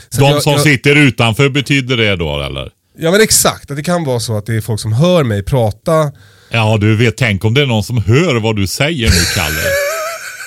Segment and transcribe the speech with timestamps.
[0.09, 2.71] Så De jag, som jag, sitter utanför, betyder det då eller?
[2.97, 5.43] Ja men exakt, att det kan vara så att det är folk som hör mig
[5.43, 6.11] prata.
[6.49, 9.61] Ja, du vet, tänk om det är någon som hör vad du säger nu, Kalle.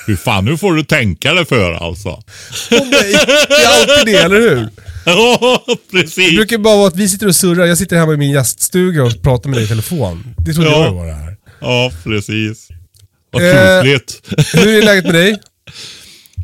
[0.07, 2.23] Hur fan, nu får du tänka dig för alltså.
[2.71, 3.15] Nej,
[3.47, 4.69] det är alltid det, eller hur?
[5.05, 6.35] Ja, Det precis.
[6.35, 9.21] brukar bara vara att vi sitter och surrar, jag sitter hemma i min gäststuga och
[9.23, 10.35] pratar med dig i telefon.
[10.37, 10.85] Det trodde Ja.
[10.85, 11.37] jag var det här.
[11.61, 12.67] Ja, precis.
[13.31, 13.81] Vad Eh.
[13.81, 14.21] kusligt.
[14.55, 15.39] Hur är läget med dig?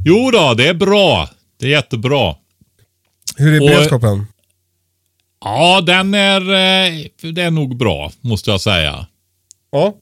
[0.06, 1.30] Jo då, det är bra.
[1.60, 2.36] Det är jättebra.
[3.38, 4.26] Hur är Och- beredskapen?
[5.46, 9.08] Ja, den är, eh, det är nog bra, måste jag säga.
[9.72, 9.94] Ja.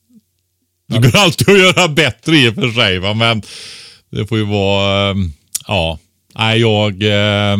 [0.88, 3.14] Det går alltid att göra bättre i och för sig, va?
[3.14, 3.42] men
[4.10, 5.16] det får ju vara, eh,
[5.68, 6.00] ja.
[6.36, 7.58] Nej, jag eh,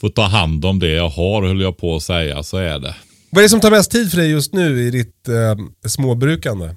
[0.00, 2.94] får ta hand om det jag har, höll jag på att säga, så är det.
[3.30, 6.74] Vad är det som tar mest tid för dig just nu i ditt eh, småbrukande?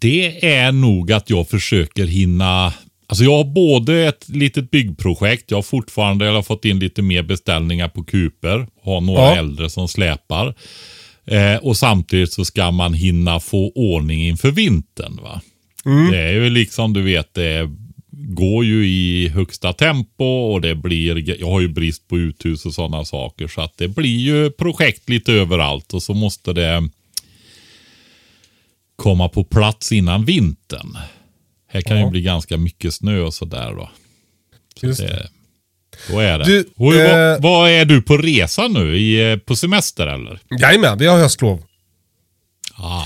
[0.00, 2.72] Det är nog att jag försöker hinna
[3.06, 7.02] Alltså jag har både ett litet byggprojekt, jag har fortfarande jag har fått in lite
[7.02, 9.36] mer beställningar på kuper, har några Ja.
[9.36, 10.54] äldre som släpar.
[11.24, 15.16] Eh, och samtidigt så ska man hinna få ordning inför vintern.
[15.22, 15.40] va.
[16.10, 17.70] Det är ju liksom, du vet, det
[18.10, 22.74] går ju i högsta tempo och det blir, jag har ju brist på uthus och
[22.74, 23.48] sådana saker.
[23.48, 26.88] Så att det blir ju projekt lite överallt och så måste det
[28.96, 30.96] komma på plats innan vintern.
[31.68, 32.04] Här kan Ja.
[32.04, 33.90] ju bli ganska mycket snö och sådär då.
[34.82, 35.28] Just det.
[36.08, 36.44] Då är det.
[36.44, 38.96] Du, och, eh, vad, vad är du på resa nu?
[38.96, 40.40] I, eh, på semester eller?
[40.60, 41.62] Jajamän, vi har höstlov.
[42.76, 43.04] Ah.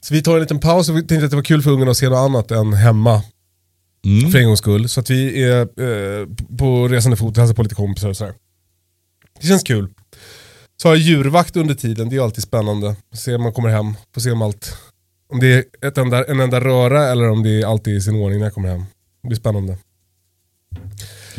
[0.00, 1.90] Så vi tar en liten paus och vi tänkte att det var kul för ungarna
[1.90, 3.22] att se något annat än hemma.
[4.04, 4.30] Mm.
[4.30, 4.88] För en gångs skull.
[4.88, 6.26] Så att vi är eh,
[6.58, 8.34] på resande fot och hälsar på lite kompisar och sådär.
[9.40, 9.88] Det känns kul.
[10.82, 12.96] Så har jag djurvakt under tiden, det är alltid spännande.
[13.14, 14.76] Se om man kommer hem, får se om allt.
[15.32, 18.14] Om det är ett enda, en enda röra eller om det är alltid i sin
[18.14, 18.84] ordning när jag kommer hem.
[19.22, 19.78] Det blir spännande.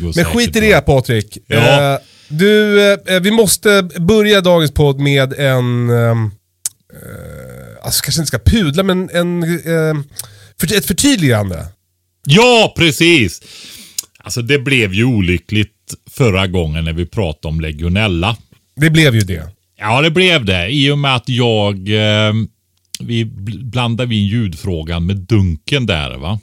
[0.02, 1.38] Men skit i det Patrik.
[1.46, 1.92] Ja.
[1.94, 6.30] Eh, du, eh, vi måste börja dagens podd med en, ehm,
[6.92, 10.02] eh, alltså kanske inte ska pudla men en, eh,
[10.60, 11.66] för, ett förtydligande.
[12.26, 13.42] Ja, precis!
[14.18, 18.36] Alltså det blev ju olyckligt förra gången när vi pratade om legionella.
[18.76, 19.48] Det blev ju det.
[19.78, 20.68] Ja, det blev det.
[20.68, 21.74] I och med att jag...
[21.88, 22.34] Eh,
[23.02, 26.40] vi bl- blandade in ljudfrågan med dunken där va.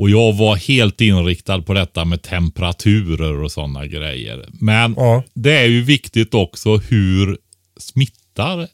[0.00, 4.46] Och jag var helt inriktad på detta med temperaturer och sådana grejer.
[4.52, 5.22] Men Ja.
[5.34, 7.38] det är ju viktigt också hur
[7.80, 8.68] smittar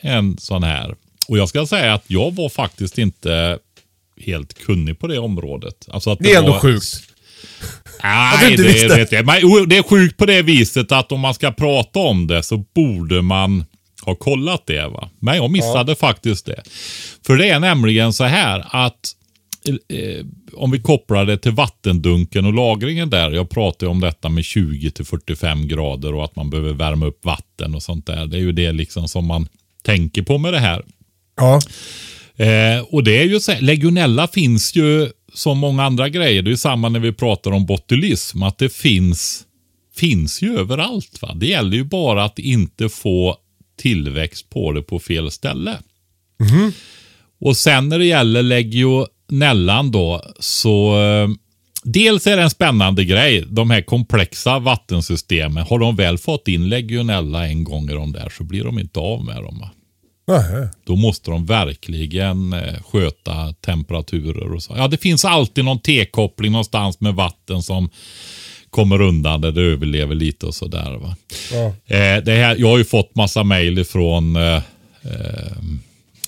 [0.00, 0.94] en sån här.
[1.28, 3.58] Och jag ska säga att jag var faktiskt inte
[4.20, 5.88] helt kunnig på det området.
[5.90, 6.84] Alltså att Det är ändå var, sjukt.
[8.00, 8.96] Att du Nej, det, visste.
[8.96, 9.26] vet jag.
[9.26, 12.42] Men, o, det är sjukt på det viset att om man ska prata om det
[12.42, 13.64] så borde man
[14.02, 14.88] ha kollat det.
[14.88, 15.08] va.
[15.18, 16.62] Men jag missade faktiskt det.
[17.26, 19.15] För det är nämligen så här att
[20.52, 23.30] om vi kopplar det till vattendunken och lagringen där.
[23.30, 27.24] Jag pratade om detta med 20 till 45 grader och att man behöver värma upp
[27.24, 28.26] vatten och sånt där.
[28.26, 29.48] Det är ju det liksom som man
[29.82, 30.84] tänker på med det här.
[31.36, 31.60] Ja.
[32.36, 36.42] Eh, och det är ju så här, legionella finns ju som många andra grejer.
[36.42, 38.42] Det är ju samma när vi pratar om botulism.
[38.42, 39.44] Att det finns,
[39.96, 41.22] finns ju överallt.
[41.22, 41.34] Va?
[41.34, 43.36] Det gäller ju bara att inte få
[43.78, 45.78] tillväxt på det på fel ställe.
[47.40, 48.42] Och sen när det gäller
[49.28, 51.28] legionellan då så eh,
[51.88, 53.44] Dels är det en spännande grej.
[53.48, 55.66] De här komplexa vattensystemen.
[55.66, 59.00] Har de väl fått in legionella en gång i de där så blir de inte
[59.00, 59.58] av med dem.
[59.60, 59.70] Va?
[60.84, 64.74] Då måste de verkligen eh, sköta temperaturer och så.
[64.76, 67.90] Ja, det finns alltid någon T-koppling någonstans med vatten som
[68.70, 70.98] kommer undan där det överlever lite och sådär.
[71.00, 71.16] Va?
[71.52, 71.66] Ja.
[71.96, 74.62] Eh, det här, jag har ju fått massa mejl ifrån eh,
[75.02, 75.56] eh,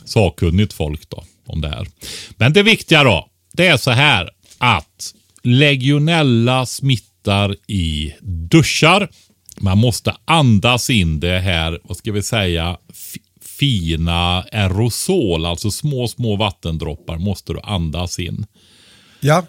[0.05, 1.87] sakkunnigt folk då om det här.
[2.37, 9.09] Men det viktiga då, det är så här att legionella smittar i duschar.
[9.61, 13.21] Man måste andas in det här, vad ska vi säga, fi-
[13.59, 18.47] fina aerosol, alltså små, små vattendroppar måste du andas in.
[19.21, 19.47] ja.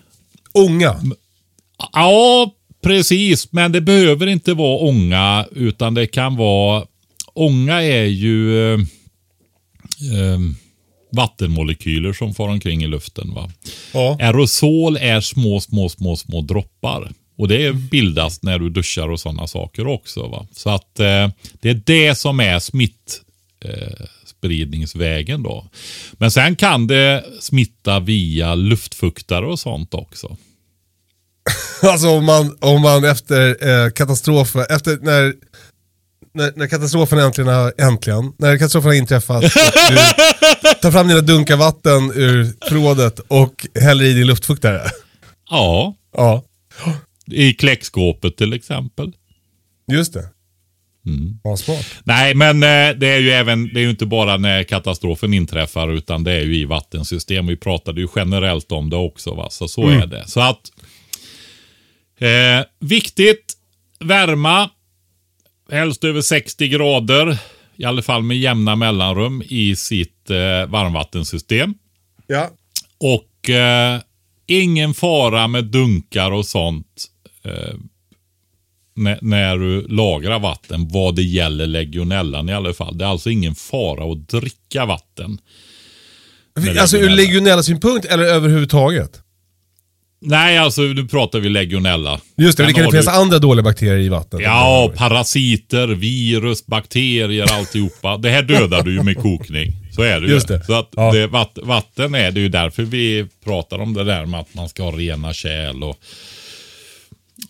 [0.54, 1.02] Unga.
[1.94, 2.54] Ja,
[2.84, 3.52] precis.
[3.52, 6.86] Men det behöver inte vara ånga, utan det kan vara...
[7.34, 8.80] Ånga är ju eh,
[10.14, 10.40] eh,
[11.12, 13.34] vattenmolekyler som far omkring i luften.
[13.34, 13.52] Va?
[13.94, 14.18] Ja.
[14.20, 17.12] Aerosol är små, små, små, små droppar.
[17.38, 20.28] Och det bildas när du duschar och sådana saker också.
[20.28, 20.48] Va?
[20.52, 21.30] Så att eh,
[21.62, 23.22] det är det som är smitt
[23.66, 24.06] eh,
[25.38, 25.68] då.
[26.14, 30.38] Men sen kan det smitta via luftfuktare och sånt också.
[31.82, 35.34] Alltså om man, om man efter eh, katastrofen, efter när,
[36.34, 39.50] när, när katastrofen äntligen har, äntligen, när katastrofen har inträffat, du
[40.82, 44.82] tar fram dina dunkar vatten ur förrådet och häller i din luftfuktare.
[45.50, 46.44] Ja, Ja,
[47.32, 49.14] i kläckskåpet till exempel.
[49.92, 50.30] just det.
[51.44, 51.86] Ja, smart.
[52.04, 55.94] Nej, men eh, det är ju även, det är ju inte bara när katastrofen inträffar
[55.94, 57.48] utan det är ju i vattensystem.
[57.48, 59.48] Vi pratade ju generellt om det också, va?
[59.50, 60.28] så så är det.
[60.28, 60.62] Så att
[62.20, 63.54] eh, viktigt,
[64.00, 64.70] värma,
[65.72, 67.38] helst över 60 grader,
[67.76, 71.74] i alla fall med jämna mellanrum i sitt eh, varmvattensystem.
[72.28, 72.50] Ja.
[72.98, 74.00] Och eh,
[74.48, 77.06] ingen fara med dunkar och sånt
[77.44, 77.76] eh,
[78.96, 82.98] när, när du lagrar vatten vad det gäller legionellan i alla fall.
[82.98, 85.38] Det är alltså ingen fara att dricka vatten.
[86.80, 87.16] Alltså ur legionella.
[87.16, 89.22] legionella synpunkt eller överhuvudtaget?
[90.22, 92.22] Nej, alltså nu pratar vi legionella.
[92.38, 94.42] Just det, Sen det kan det finnas du- andra dåliga bakterier i vattnet.
[94.42, 98.18] Ja, parasiter, virus, bakterier, alltihopa.
[98.18, 99.74] Det här dödar du ju med kokning.
[99.92, 100.34] Så är det ju.
[100.34, 100.64] Just det.
[100.66, 101.12] Så att Ja.
[101.14, 104.70] det, vatt, vatten är det ju därför vi pratar om det där med att man
[104.70, 105.96] ska ha rena kärl och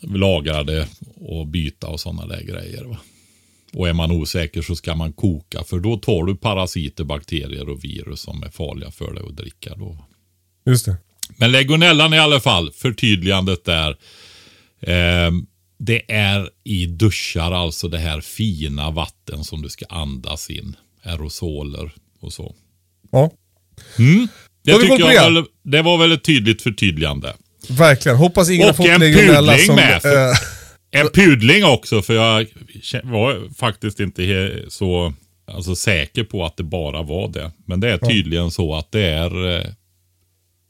[0.02, 0.88] lagra det
[1.22, 2.84] och byta och sådana där grejer.
[2.84, 2.98] Va?
[3.74, 7.84] Och är man osäker så ska man koka för då tar du parasiter, bakterier och
[7.84, 9.76] virus som är farliga för dig att dricka.
[9.78, 9.98] Då.
[10.66, 10.98] Just det.
[11.38, 13.96] Men legionellan i alla fall, förtydligandet där.
[14.82, 15.46] ehm,
[15.80, 20.76] det är i duschar, alltså det här fina vatten som du ska andas in.
[21.04, 22.56] Aerosoler och så.
[23.12, 23.32] Ja,
[24.64, 25.34] Det, har vi tycker jag det.
[25.34, 27.34] väl, det var väl ett tydligt förtydligande.
[27.70, 28.18] verkligen.
[28.18, 29.76] Hoppas ingen har Och fått en legionella som...
[29.76, 30.36] med, för- eh,
[30.92, 32.46] En pudling också, för jag
[33.04, 35.14] var faktiskt inte så
[35.52, 37.52] alltså, säker på att det bara var det.
[37.66, 39.64] Men det är tydligen så att det är eh,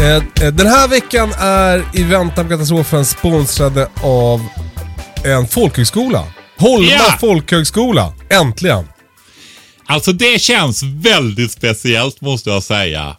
[0.00, 4.46] Eh, eh, Den här veckan är I väntan på katastrofen sponsrade av
[5.24, 6.26] en folkhögskola.
[6.58, 7.16] Holma Ja!
[7.20, 8.12] folkhögskola.
[8.30, 8.88] Äntligen.
[9.86, 13.16] Alltså det känns väldigt speciellt måste jag säga.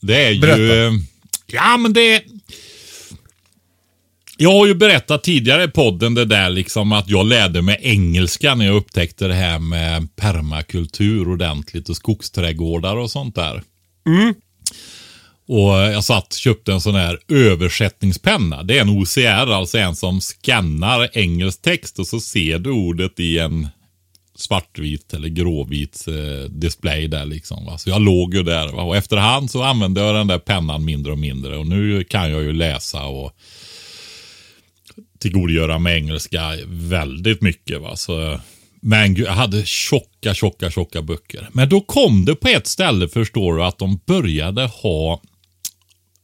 [0.00, 0.40] Det är ju...
[0.40, 1.04] Berätta.
[1.46, 2.22] Ja men det...
[4.36, 8.54] Jag har ju berättat tidigare i podden det där liksom att jag lärde mig engelska
[8.54, 13.62] när jag upptäckte det här med permakultur ordentligt och skogsträdgårdar och sånt där.
[15.46, 18.62] Och jag satt köpte en sån här översättningspenna.
[18.62, 23.20] Det är en OCR, alltså en som skannar engelsk text och så ser du ordet
[23.20, 23.68] i en
[24.36, 27.66] svartvit eller gråvit eh, display där liksom.
[27.66, 27.78] Va?
[27.78, 28.82] Så jag låg ju där va?
[28.82, 32.42] och efterhand så använde jag den där pennan mindre och mindre och nu kan jag
[32.42, 33.36] ju läsa och
[35.24, 37.80] tillgodogöra mig engelska väldigt mycket.
[37.80, 37.96] Va?
[37.96, 38.40] Så,
[38.80, 41.48] men jag hade tjocka, tjocka, tjocka böcker.
[41.52, 45.20] Men då kom det på ett ställe, förstår du, att de började ha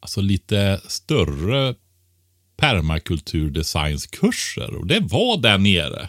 [0.00, 1.74] alltså lite större
[2.56, 4.74] permakulturdesignskurser.
[4.74, 6.08] Och det var där nere.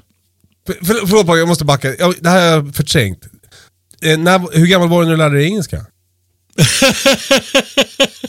[0.67, 1.95] För, för, förlåt jag måste backa.
[1.99, 3.27] Jag, det här har jag förträngt.
[4.01, 5.77] Eh, när, hur gammal var du när du lärde dig engelska?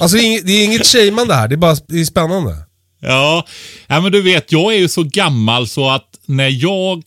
[0.00, 2.56] alltså det är inget, det är inget shameande här, det är bara det är spännande.
[3.02, 3.46] Ja,
[3.86, 7.02] ja, men du vet, jag är ju så gammal så att när jag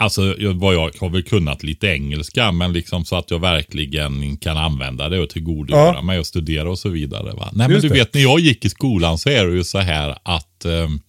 [0.00, 4.36] Alltså jag, vad jag har väl kunnat lite engelska men liksom så att jag verkligen
[4.36, 6.02] kan använda det och tillgodogöra Ja.
[6.02, 7.32] mig och studera och så vidare.
[7.32, 7.48] Va?
[7.52, 7.94] Nej men Just du det.
[7.94, 11.00] vet när jag gick i skolan så är det ju så här att ehm,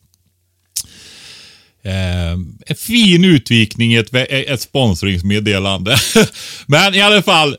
[1.83, 5.97] ehm, en fin utvikning, ett, ett sponsringsmeddelande.
[6.67, 7.57] men i alla fall,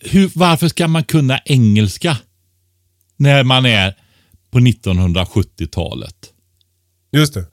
[0.00, 2.16] hur, varför ska man kunna engelska
[3.16, 3.94] när man är
[4.52, 6.14] på 1970-talet?
[7.12, 7.44] Just det.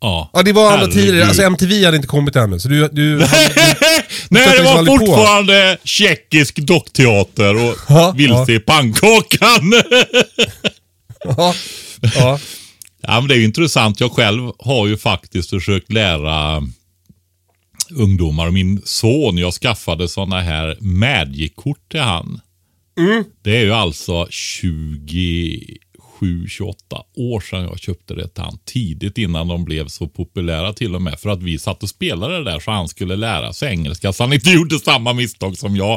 [0.00, 1.04] Ja, Ja, det var andra Herregud.
[1.04, 1.24] tider.
[1.26, 2.58] Alltså MTV hade inte kommit ännu.
[2.60, 2.88] Så du...
[2.88, 3.28] du Nej,
[4.30, 5.06] det liksom var aldrig på.
[5.06, 9.72] fortfarande tjeckisk dockteater och Ja, vilse i pannkakan.
[11.24, 11.54] ja,
[12.14, 12.38] ja.
[13.02, 14.00] ja, men det är ju intressant.
[14.00, 16.62] Jag själv har ju faktiskt försökt lära
[17.90, 22.40] ungdomar och min son, jag skaffade sådana här Magic-kort till han.
[23.42, 25.60] Det är ju alltså 27,
[26.48, 26.76] 28
[27.16, 28.58] år sedan jag köpte det till han.
[28.64, 31.20] Tidigt innan de blev så populära till och med.
[31.20, 34.12] För att vi satt och spelade det där så han skulle lära sig engelska.
[34.12, 35.92] Så han inte gjorde samma misstag som jag.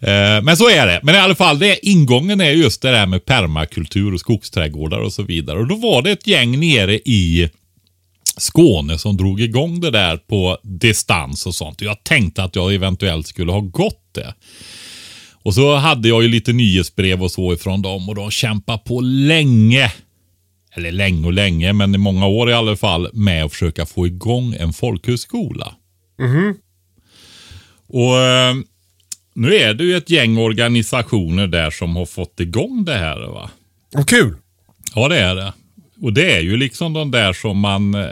[0.00, 1.00] Eh, men så är det.
[1.02, 5.12] Men i alla fall, det, ingången är just det där med permakultur och skogsträdgårdar och
[5.12, 5.58] så vidare.
[5.58, 7.50] Och då var det ett gäng nere i
[8.36, 11.80] Skåne som drog igång det där på distans och sånt.
[11.80, 14.34] Och Jag tänkte att jag eventuellt skulle ha gått det.
[15.44, 19.00] Och så hade jag ju lite nyhetsbrev och så ifrån dem och de kämpade på
[19.00, 19.92] länge.
[20.76, 24.06] Eller länge och länge, men i många år i alla fall med att försöka få
[24.06, 25.74] igång en folkhögskola.
[27.88, 28.54] Och eh,
[29.34, 33.20] nu är det ju ett gäng organisationer där som har fått igång det här.
[33.20, 33.50] va.
[33.92, 34.36] Vad kul.
[34.94, 35.52] Ja, det är det.
[36.00, 38.06] Och det är ju liksom de där som man eh,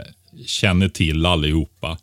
[0.45, 1.97] känner till allihopa.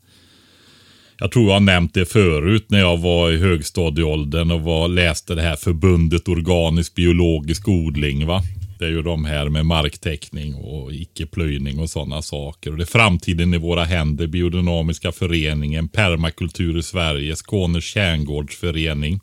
[1.21, 5.35] Jag tror jag har nämnt det förut när jag var i högstadieåldern och var, läste
[5.35, 8.27] det här förbundet organisk biologisk odling.
[8.27, 8.43] va.
[8.79, 12.71] Det är ju de här med marktäckning och icke-plöjning och sådana saker.
[12.71, 19.21] Och det är framtiden i våra händer, biodynamiska föreningen, permakultur i Sverige, Skånes kärngårdsförening.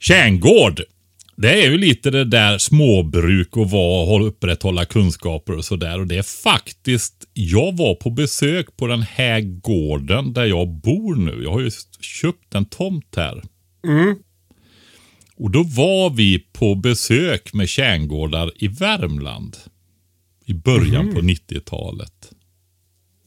[0.00, 0.80] Kärngård,
[1.36, 6.00] det är ju lite det där småbruk och vad, hålla- upprätthålla kunskaper och sådär.
[6.00, 11.16] Och det är faktiskt, jag var på besök på den här gården där jag bor
[11.16, 11.42] nu.
[11.42, 13.42] Jag har ju köpt en tomt här.
[15.36, 19.56] Och då var vi på besök med kärngårdar i Värmland.
[20.44, 22.32] I början på 90-talet.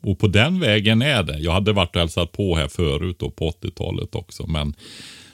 [0.04, 1.40] Och på den vägen är det.
[1.40, 4.48] Jag hade varit och hälsat på här förut då på 80-talet också.
[4.48, 4.74] Men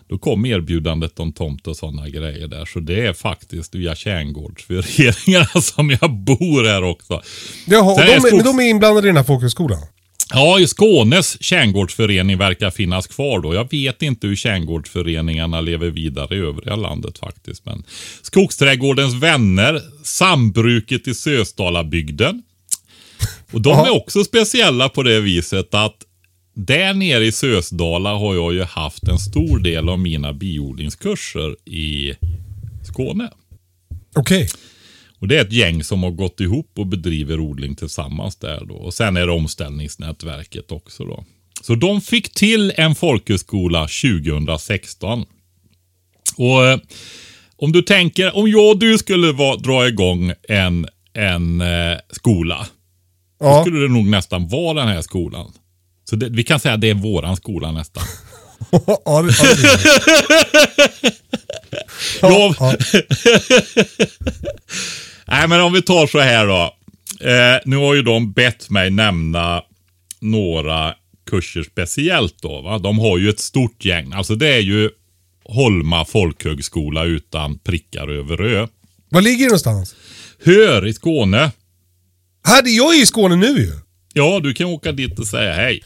[0.09, 2.65] Då kom erbjudandet om tomt och sådana grejer där.
[2.65, 7.21] Så det är faktiskt via kärngårdsföreningarna som jag bor här också.
[7.65, 9.79] Jaha, de, är är- skogs- men de är inblandade i den här folkhögskolan?
[10.33, 13.53] Ja, i Skånes kärngårdsförening verkar finnas kvar då.
[13.53, 17.65] Jag vet inte hur kärngårdsföreningarna lever vidare i övriga landet faktiskt.
[17.65, 17.83] Men
[18.21, 22.43] Skogsträdgårdens vänner, Sambruket i Sösdalabygden.
[23.51, 25.95] Och de är också speciella på det viset att
[26.55, 32.13] där nere i Sösdala har jag ju haft en stor del av mina biodlingskurser i
[32.83, 33.29] Skåne.
[34.15, 34.47] Okej.
[35.19, 38.75] Och Det är ett gäng som har gått ihop och bedriver odling tillsammans där då.
[38.75, 41.25] Och sen är det omställningsnätverket också då.
[41.61, 45.25] Så de fick till en folkhögskola 2016.
[46.37, 46.79] Och eh,
[47.57, 52.67] om du tänker, om jag och du skulle va, dra igång en, en eh, skola.
[53.39, 53.61] Då Ja.
[53.61, 55.51] skulle det nog nästan vara den här skolan.
[56.09, 58.03] Så det, vi kan säga att det är våran skola nästan.
[59.05, 59.33] ja, det,
[62.21, 62.55] ja, Lov.
[65.27, 66.73] Nej, men om vi tar så här då.
[67.29, 69.63] Eh, nu har ju de bett mig nämna
[70.19, 70.93] några
[71.29, 72.61] kurser speciellt då.
[72.61, 72.79] Va?
[72.79, 74.13] De har ju ett stort gäng.
[74.13, 74.89] Alltså det är ju
[75.47, 78.67] Holma folkhögskola utan prickar över ö.
[79.09, 79.95] Var ligger det någonstans?
[80.43, 81.51] Hör i Skåne.
[82.43, 83.71] Här, jag är i Skåne nu ju.
[84.13, 85.83] Ja, du kan åka dit och säga hej.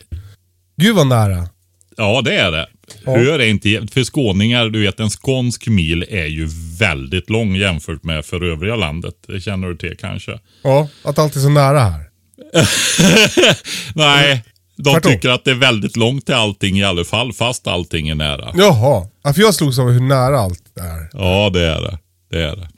[0.80, 1.50] Gud vad nära.
[1.98, 2.68] Ja, det är det.
[3.06, 3.12] Ja.
[3.18, 8.04] Hör är inte, för skåningar, du vet en skånsk mil är ju väldigt lång jämfört
[8.04, 9.14] med för övriga landet.
[9.28, 10.40] Det känner du till kanske?
[10.64, 12.10] Ja, att allt är så nära här.
[13.96, 14.44] Nej,
[14.76, 15.12] de Tvärtom.
[15.12, 18.52] tycker att det är väldigt långt till allting i alla fall, fast allting är nära.
[18.56, 21.10] Jaha, ja, för jag slogs av hur nära allt är.
[21.14, 21.98] Ja, det är det.
[22.32, 22.70] Det är det.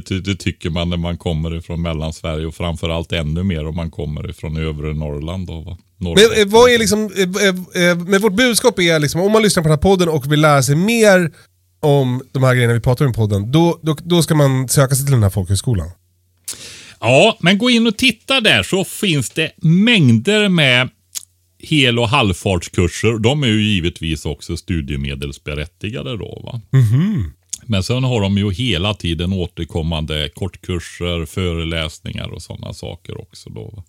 [0.00, 3.90] Det, det tycker man när man kommer ifrån Mellansverige och framförallt ännu mer om man
[3.90, 5.46] kommer ifrån övre Norrland.
[5.46, 5.78] Då, va?
[6.02, 9.62] Men eh, vad är liksom, eh, eh, men vårt budskap är liksom, om man lyssnar
[9.62, 11.30] på den här podden och vill lära sig mer
[11.80, 14.94] om de här grejerna vi pratar om i podden, då, då, då ska man söka
[14.94, 15.90] sig till den här folkhögskolan.
[17.00, 20.88] Ja, men gå in och titta där så finns det mängder med
[21.58, 23.18] hel och halvfartskurser.
[23.18, 26.42] De är ju givetvis också studiemedelsberättigade då.
[26.44, 26.60] Va?
[27.66, 33.50] Men sen har de ju hela tiden återkommande kortkurser, föreläsningar och sådana saker också.
[33.50, 33.84] Då.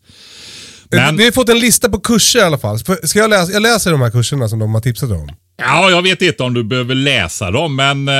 [0.95, 2.79] Men- Vi har fått en lista på kurser i alla fall.
[2.79, 3.51] Ska jag läsa?
[3.51, 5.29] Jag läser de här kurserna som de har tipsat om.
[5.57, 8.13] Ja, jag vet inte om du behöver läsa dem, men eh,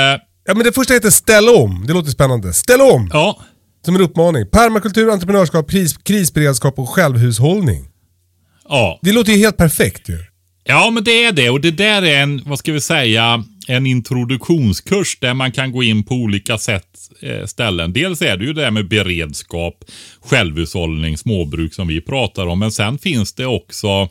[0.45, 1.83] Ja, men det första heter Ställ om.
[1.88, 2.53] Det låter spännande.
[2.53, 3.09] Ställ om!
[3.13, 3.38] ja.
[3.86, 4.47] Som en uppmaning.
[4.51, 7.88] Permakultur, entreprenörskap, kris, krisberedskap och självhushållning.
[8.69, 8.99] ja.
[9.01, 10.17] Det låter ju helt perfekt ju.
[10.63, 11.49] Ja, men det är det.
[11.49, 15.84] Och det där är en, vad ska vi säga, en introduktionskurs där man kan gå
[15.84, 16.88] in på olika sätt,
[17.21, 17.93] eh, ställen.
[17.93, 19.86] Dels är det ju det där med beredskap,
[20.21, 22.60] självhushållning, småbruk som vi pratar om.
[22.60, 24.10] Men sen finns det också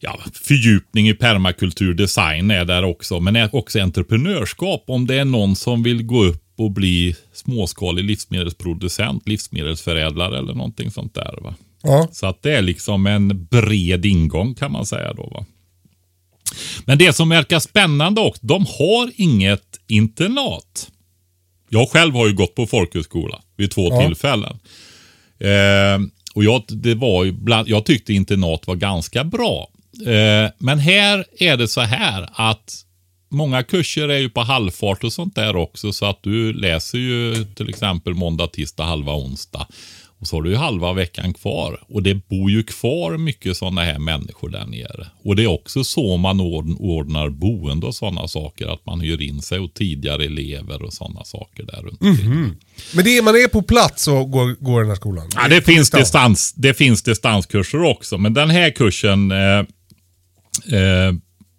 [0.00, 3.20] ja, fördjupning i permakultur, design är där också.
[3.20, 4.84] Men är också entreprenörskap.
[4.86, 10.90] Om det är någon som vill gå upp och bli småskalig livsmedelsproducent, livsmedelsförädlare eller någonting
[10.90, 11.38] sånt där.
[11.42, 11.54] Va?
[11.84, 12.08] Ja.
[12.12, 15.22] Så att det är liksom en bred ingång kan man säga då.
[15.34, 15.44] Va?
[16.84, 20.90] Men det som verkar spännande också, de har inget internat.
[21.68, 24.02] Jag själv har ju gått på folkhögskola vid två Ja.
[24.06, 24.58] tillfällen.
[25.38, 29.68] Eh, och jag, det var ju bland, jag tyckte internat var ganska bra.
[30.06, 32.74] Eh, men här är det så här att
[33.30, 35.92] många kurser är ju på halvfart och sånt där också.
[35.92, 39.66] Så att du läser ju till exempel måndag, tisdag, halva onsdag.
[40.24, 41.80] Och så har du ju halva veckan kvar.
[41.88, 45.06] Och det bor ju kvar mycket sådana här människor där nere.
[45.24, 48.66] Och det är också så man ord- ordnar boende och sådana saker.
[48.74, 52.56] Att man hyr in sig och tidigare elever och sådana saker där runt omkring.
[52.94, 55.28] Men det är, man är på plats och går, går den här skolan?
[55.34, 59.58] Ja, det, finns distans, det finns distanskurser också, men den här kursen eh,
[60.78, 61.12] eh,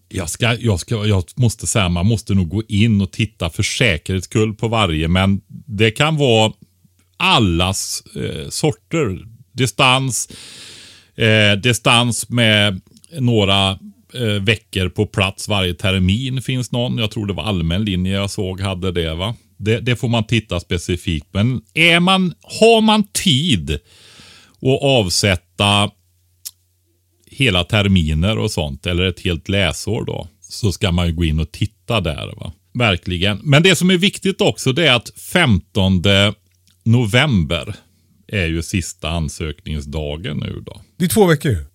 [0.10, 3.63] jag, ska, jag, ska, jag måste säga man måste nog gå in och titta för
[3.63, 6.54] säkerhets skull på varje, men det kan vara
[7.26, 9.20] allas eh, sorter.
[9.52, 10.30] Distans,
[11.16, 12.82] eh, distans med
[13.20, 13.72] några
[14.14, 16.98] eh, veckor på plats varje termin finns någon.
[16.98, 19.16] Jag tror det var allmän linje jag såg hade det.
[19.16, 19.36] va.
[19.58, 21.28] Det, det får man titta specifikt.
[21.32, 23.72] Men är man, har man tid
[24.62, 25.92] att avsätta
[27.32, 31.40] hela terminer och sånt, eller ett helt läsår då, så ska man ju gå in
[31.40, 32.34] och titta där.
[32.38, 32.54] va.
[32.74, 33.40] Verkligen.
[33.44, 36.02] Men det som är viktigt också det är att 15
[36.86, 37.76] november
[38.28, 40.82] är ju sista ansökningsdagen nu då.
[40.98, 41.65] Det är två veckor ju.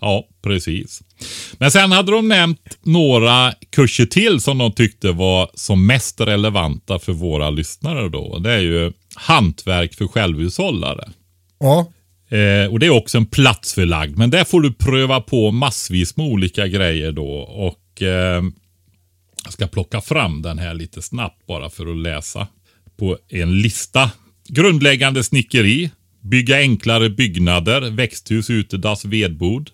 [0.00, 1.02] Ja, precis.
[1.58, 6.98] Men sen hade de nämnt några kurser till som de tyckte var som mest relevanta
[6.98, 8.38] för våra lyssnare då.
[8.38, 11.08] Det är ju hantverk för självhushållare.
[11.60, 11.92] Ja.
[12.36, 16.26] Eh, och det är också en platsförlagd, men där får du pröva på massvis med
[16.26, 17.30] olika grejer då.
[17.40, 18.42] Och eh,
[19.44, 22.46] Jag ska plocka fram den här lite snabbt bara för att läsa
[22.98, 24.10] på en lista.
[24.52, 25.90] Grundläggande snickeri,
[26.22, 29.70] bygga enklare byggnader, växthus, utedass, vedbod.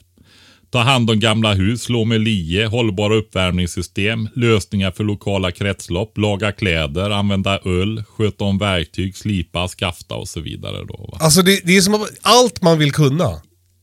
[0.73, 6.53] Ta hand om gamla hus, slå med lie, hållbara uppvärmningssystem, lösningar för lokala kretslopp, laga
[6.53, 10.85] kläder, använda öl, sköta om verktyg, slipa, skafta och så vidare.
[10.85, 11.19] Då, va?
[11.21, 13.41] Alltså det, det är som allt man vill kunna.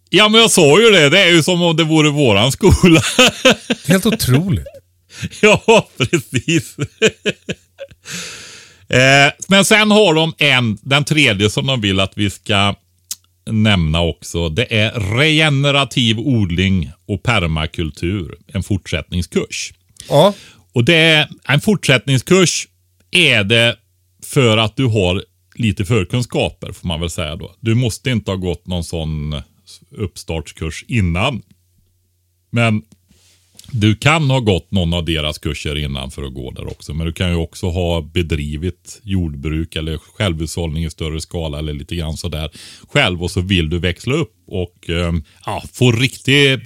[0.09, 1.09] Ja, men jag sa ju det.
[1.09, 3.01] Det är ju som om det vore våran skola.
[3.87, 4.67] Helt otroligt.
[5.41, 6.75] ja, precis.
[8.87, 12.75] eh, men sen har de en, den tredje som de vill att vi ska
[13.45, 14.49] nämna också.
[14.49, 18.37] Det är regenerativ odling och permakultur.
[18.47, 19.73] En fortsättningskurs.
[20.09, 20.33] Ja.
[20.73, 22.67] Och det är en fortsättningskurs
[23.11, 23.75] är det
[24.25, 25.23] för att du har
[25.55, 27.55] lite förkunskaper får man väl säga då.
[27.59, 29.41] Du måste inte ha gått någon sån
[29.91, 31.41] uppstartskurs innan.
[32.49, 32.81] Men
[33.73, 36.93] du kan ha gått någon av deras kurser innan för att gå där också.
[36.93, 41.95] Men du kan ju också ha bedrivit jordbruk eller självhushållning i större skala eller lite
[41.95, 42.51] grann sådär
[42.93, 43.23] själv.
[43.23, 45.13] Och så vill du växla upp och eh,
[45.45, 46.61] ja, få riktigt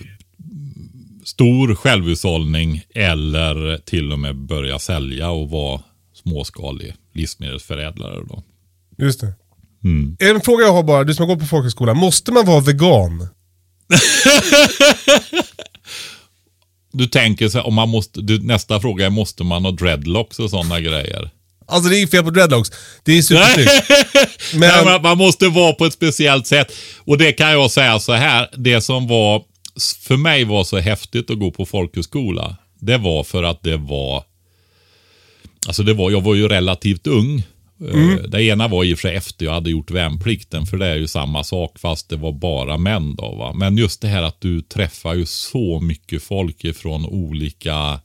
[1.23, 5.81] stor självhushållning eller till och med börja sälja och vara
[6.13, 8.23] småskalig livsmedelsförädlare.
[8.29, 8.43] Då.
[8.97, 9.33] Just det.
[9.83, 10.17] Mm.
[10.19, 11.93] En fråga jag har bara, du som har gått på folkhögskola.
[11.93, 13.27] Måste man vara vegan?
[16.97, 20.39] Du tänker så här, om man måste, du, nästa fråga är måste man ha dreadlocks
[20.39, 21.29] och sådana grejer?
[21.69, 22.71] Alltså det är inget fel på dreadlocks.
[23.03, 23.71] Det är supersnyggt.
[24.53, 24.59] Men...
[24.59, 26.71] Men- Nej, men man måste vara på ett speciellt sätt.
[26.99, 29.43] Och det kan jag säga så här, det som var,
[30.01, 34.23] för mig var så häftigt att gå på folkhögskola, det var för att det var,
[35.67, 37.43] alltså det var, jag var ju relativt ung.
[37.81, 38.11] Mm.
[38.11, 40.85] Eh, Det ena var i och för sig efter jag hade gjort värnplikten, för det
[40.87, 43.35] är ju samma sak fast det var bara män då.
[43.35, 43.53] Va?
[43.53, 47.99] Men just det här att du träffar ju så mycket folk ifrån olika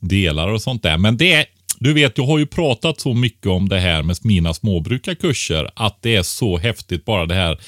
[0.00, 0.98] delar och sånt där.
[0.98, 1.46] Men det,
[1.78, 6.02] du vet, jag har ju pratat så mycket om det här med mina småbrukarkurser, att
[6.02, 7.58] det är så häftigt bara det här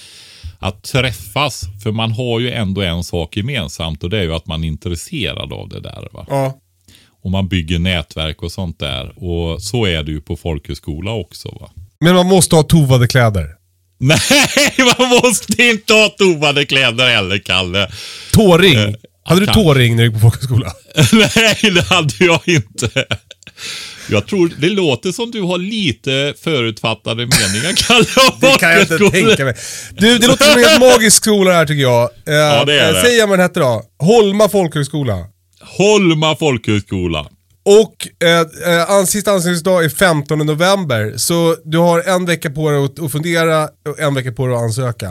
[0.58, 1.64] att träffas.
[1.82, 4.68] För man har ju ändå en sak gemensamt och det är ju att man är
[4.68, 6.08] intresserad av det där.
[6.12, 6.26] Va?
[6.28, 6.60] Ja.
[7.22, 9.12] Och man bygger nätverk och sånt där.
[9.24, 11.48] Och så är det ju på folkhögskola också.
[11.60, 11.70] va.
[12.00, 13.46] Men man måste ha tovade kläder.
[13.98, 17.88] Nej, man måste inte ha tovade kläder heller, Kalle.
[18.32, 18.74] Tåring.
[18.74, 18.90] Eh,
[19.24, 20.72] Hade du kan- tåring när du gick på folkhögskola?
[21.12, 23.04] Nej, det hade jag inte.
[24.10, 28.06] Jag tror, det låter som du har lite förutfattade meningar, Kalle.
[28.40, 29.54] Det kan jag inte tänka mig.
[29.90, 32.02] Du, det låter som en helt magisk skola här tycker jag.
[32.02, 33.00] Eh, Ja, det är eh, det.
[33.00, 33.82] Säg vad den hette då.
[33.98, 35.18] Holma folkhögskola.
[35.60, 37.26] Holma folkhögskola.
[37.62, 41.12] Och eh, eh, sista ansökningsdag är 15 november.
[41.16, 44.56] Så du har en vecka på dig att, att fundera och en vecka på dig
[44.56, 45.10] att ansöka.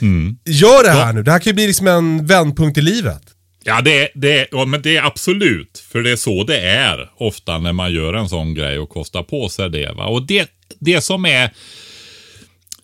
[0.00, 0.36] Mm.
[0.44, 1.22] Gör det här nu.
[1.22, 3.22] Det här kan ju bli liksom en vändpunkt i livet.
[3.64, 5.84] Ja, det, det, ja, men det är absolut.
[5.92, 9.22] För det är så det är ofta när man gör en sån grej och kostar
[9.22, 9.92] på sig det.
[9.92, 10.06] Va?
[10.06, 11.50] Och det, det som är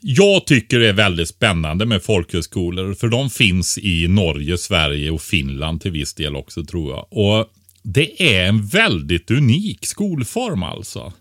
[0.05, 2.95] jag tycker det är väldigt spännande med folkhögskolor.
[2.95, 7.07] För de finns i Norge, Sverige och Finland till viss del också tror jag.
[7.11, 7.47] Och
[7.83, 11.13] det är en väldigt unik skolform alltså.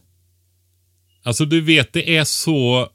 [1.23, 2.89] Alltså du vet, det är så,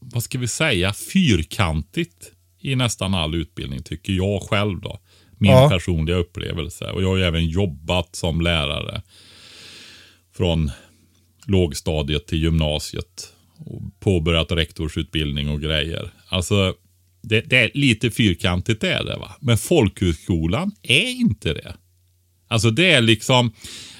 [0.00, 5.00] vad ska vi säga, fyrkantigt i nästan all utbildning tycker jag själv då.
[5.38, 5.68] Min Ja.
[5.70, 6.84] personliga upplevelse.
[6.90, 9.02] Och jag har ju även jobbat som lärare.
[10.36, 10.70] Från
[11.46, 13.32] lågstadiet till gymnasiet.
[13.58, 16.10] Och påbörjat rektorsutbildning och grejer.
[16.28, 16.74] Alltså,
[17.22, 19.36] det, det är lite fyrkantigt är det va.
[19.40, 21.76] Men folkhögskolan är inte det.
[22.48, 23.52] Alltså det är liksom,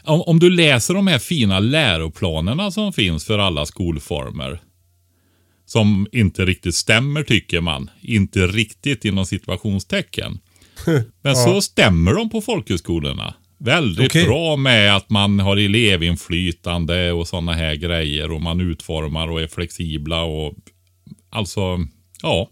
[0.02, 4.60] om, om du läser de här fina läroplanerna som finns för alla skolformer.
[5.66, 7.90] Som inte riktigt stämmer tycker man.
[8.00, 10.38] Inte riktigt inom situationstecken.
[11.22, 13.34] Men så stämmer de på folkhögskolorna.
[13.58, 14.24] Väldigt Okej.
[14.24, 18.30] bra med att man har elevinflytande och sådana här grejer.
[18.30, 20.54] Och man utformar och är flexibla och
[21.30, 21.78] alltså,
[22.22, 22.50] ja.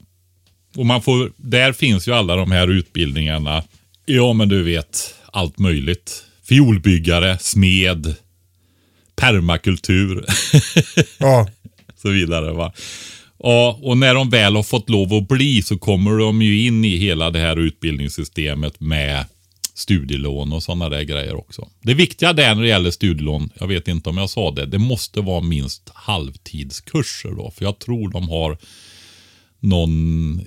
[0.77, 3.63] Och man får, där finns ju alla de här utbildningarna.
[4.07, 6.25] Ja, men du vet, allt möjligt.
[6.49, 8.15] Fiolbyggare, smed,
[9.17, 10.25] permakultur.
[11.19, 11.49] Ja.
[11.97, 12.53] så vidare.
[12.53, 12.73] Va?
[13.39, 16.85] Ja, och när de väl har fått lov att bli så kommer de ju in
[16.85, 19.25] i hela det här utbildningssystemet med
[19.75, 21.69] studielån och sådana där grejer också.
[21.83, 24.79] Det viktiga där när det gäller studielån, jag vet inte om jag sa det, det
[24.79, 27.51] måste vara minst halvtidskurser då.
[27.51, 28.59] För jag tror de har
[29.61, 30.45] någon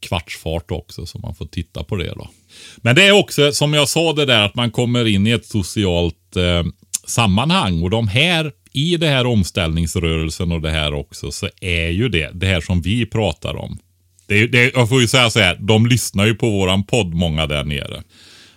[0.00, 2.30] kvartsfart också så man får titta på det då.
[2.76, 5.46] Men det är också som jag sa det där att man kommer in i ett
[5.46, 6.64] socialt eh,
[7.06, 12.08] sammanhang och de här i det här omställningsrörelsen och det här också så är ju
[12.08, 13.78] det det här som vi pratar om.
[14.26, 17.46] Det, det, jag får ju säga så här, de lyssnar ju på våran podd många
[17.46, 18.02] där nere.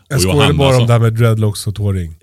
[0.07, 2.15] Jag skojade Johanna bara om det här med dreadlocks och tåring.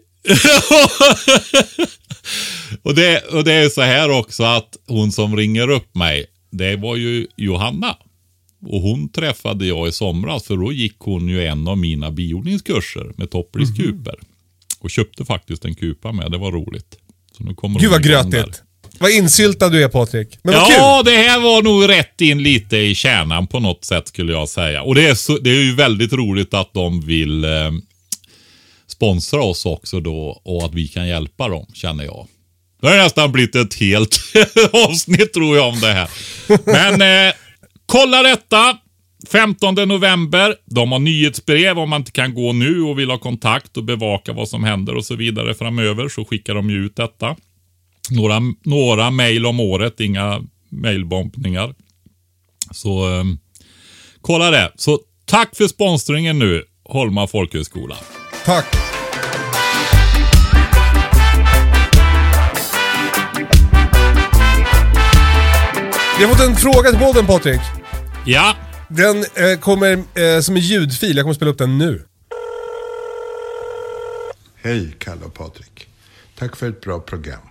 [2.83, 6.77] och, det, och det är så här också att hon som ringer upp mig, det
[6.77, 7.97] var ju Johanna.
[8.67, 13.13] Och hon träffade jag i somras för då gick hon ju en av mina biodlingskurser
[13.17, 13.77] med Toppris Mhm.
[13.77, 14.15] kuper.
[14.81, 16.97] Och köpte faktiskt en kupa med, det var roligt.
[17.37, 18.63] Så nu kommer Gud vad grötigt.
[19.03, 20.39] Vad insyltad du är Patrik.
[20.43, 21.13] Men vad ja, kul.
[21.13, 24.83] det här var nog rätt in lite i kärnan på något sätt skulle jag säga.
[24.83, 27.51] Och det är, så, det är ju väldigt roligt att de vill eh,
[28.87, 32.27] sponsra oss också då och att vi kan hjälpa dem, känner jag.
[32.81, 34.21] Det har nästan blivit ett helt
[34.73, 36.11] avsnitt tror jag om det här.
[36.65, 37.35] Men eh,
[37.87, 38.79] kolla detta.
[39.33, 40.55] 15 november.
[40.65, 44.33] De har nyhetsbrev om man inte kan gå nu och vill ha kontakt och bevaka
[44.33, 47.37] vad som händer och så vidare framöver så skickar de ju ut detta.
[48.11, 51.75] Några, några mejl om året, inga mejlbombningar.
[52.73, 53.25] Så eh,
[54.21, 54.73] kolla det.
[54.77, 57.97] Så tack för sponsringen nu, Holma folkhögskola.
[58.45, 58.67] Tack.
[66.19, 67.61] Vi har fått en fråga till podden Patrik.
[68.27, 68.57] Ja,
[68.89, 71.17] Den eh, kommer eh, som en ljudfil.
[71.17, 72.05] Jag kommer spela upp den nu.
[74.63, 75.87] Hej Kalle och Patrik.
[76.39, 77.50] Tack för ett bra program.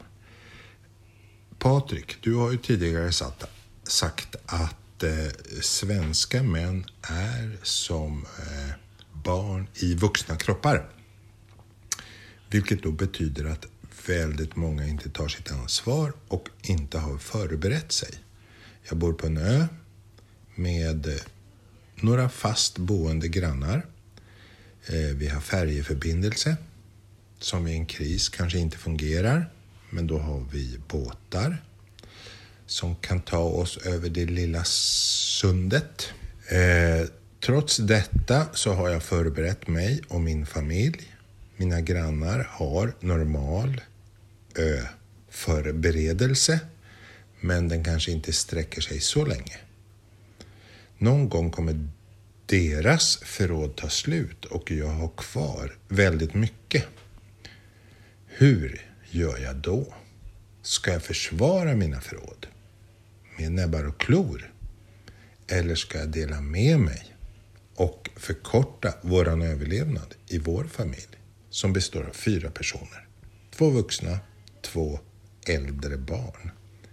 [1.59, 3.43] Patrik, du har ju tidigare sagt,
[3.83, 8.73] sagt att eh, svenska män är som eh,
[9.13, 10.89] barn i vuxna kroppar.
[12.49, 13.65] Vilket då betyder att
[14.07, 18.09] väldigt många inte tar sitt ansvar och inte har förberett sig.
[18.89, 19.67] Jag bor på en ö
[20.55, 21.21] med eh,
[21.95, 23.85] några fast boende grannar.
[24.85, 26.57] Eh, vi har färjeförbindelse
[27.39, 29.49] som vid en kris kanske inte fungerar.
[29.89, 31.63] Men då har vi båtar
[32.65, 36.07] som kan ta oss över det lilla sundet.
[36.47, 37.07] Eh,
[37.45, 41.15] trots detta så har jag förberett mig och min familj.
[41.57, 43.81] Mina grannar har normal
[44.55, 46.59] ö-förberedelse
[47.39, 49.57] men den kanske inte sträcker sig så länge.
[50.97, 51.87] Någon gång kommer
[52.45, 56.85] deras förråd ta slut och jag har kvar väldigt mycket.
[58.27, 59.93] Hur gör jag då?
[60.61, 62.47] Ska jag försvara mina förråd
[63.37, 64.53] med näbbar och klor?
[65.47, 67.15] Eller ska jag dela med mig
[67.75, 71.17] och förkorta våran överlevnad i vår familj
[71.49, 73.07] som består av fyra personer?
[73.51, 74.19] Två vuxna,
[74.61, 74.99] två
[75.47, 76.51] äldre barn.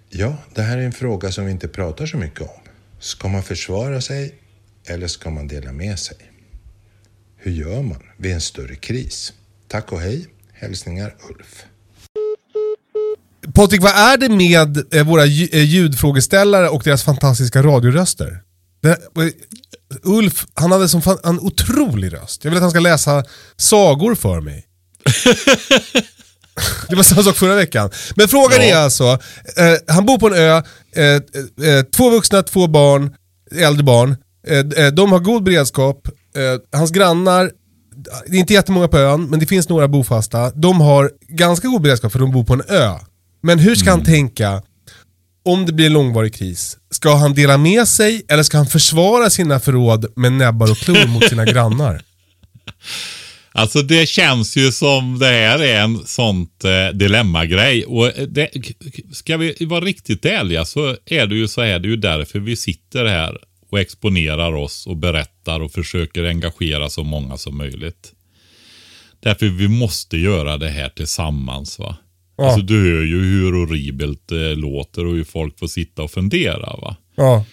[0.09, 2.61] Ja, det här är en fråga som vi inte pratar så mycket om.
[2.99, 4.35] Ska man försvara sig
[4.85, 6.17] eller ska man dela med sig?
[7.37, 9.33] Hur gör man vid en större kris?
[9.69, 10.27] Tack och hej.
[10.53, 11.67] Hälsningar Ulf.
[13.55, 18.43] Patrik, vad är det med eh, våra eh, ljudfrågeställare och deras fantastiska radioröster?
[18.87, 18.95] Eh,
[20.03, 22.45] Ulf, han hade som fan, en otrolig röst.
[22.45, 23.25] Jag vill att han ska läsa
[23.57, 24.65] sagor för mig.
[26.89, 27.91] det var samma sak förra veckan.
[28.15, 29.05] Men frågan är alltså,
[29.57, 30.63] eh, han bor på en ö,
[30.97, 31.05] eh,
[31.69, 33.15] eh, två vuxna, två barn,
[33.57, 34.17] äldre barn.
[34.93, 36.09] De har god beredskap.
[36.73, 37.51] Hans grannar,
[38.27, 40.51] det är inte jättemånga på ön, men det finns några bofasta.
[40.51, 42.95] De har ganska god beredskap för de bor på en ö.
[43.41, 44.63] Men hur ska han tänka
[45.45, 46.79] om det blir en långvarig kris?
[46.91, 51.07] Ska han dela med sig eller ska han försvara sina förråd med näbbar och klor
[51.07, 52.03] mot sina grannar?
[53.57, 57.85] Alltså det känns ju som det här är en sånt eh, dilemmagrej.
[57.85, 58.51] Och eh, det,
[59.13, 62.39] ska vi vara riktigt ärliga så är det ju så här, det är ju därför
[62.39, 63.39] vi sitter här
[63.71, 68.13] och exponerar oss och berättar och försöker engagera så många som möjligt.
[69.21, 71.97] Därför vi måste göra det här tillsammans va.
[72.37, 72.45] Ja.
[72.45, 76.77] Alltså du hör ju hur horribelt det låter och hur folk får sitta och fundera
[76.77, 76.97] va.
[77.17, 77.45] Ja.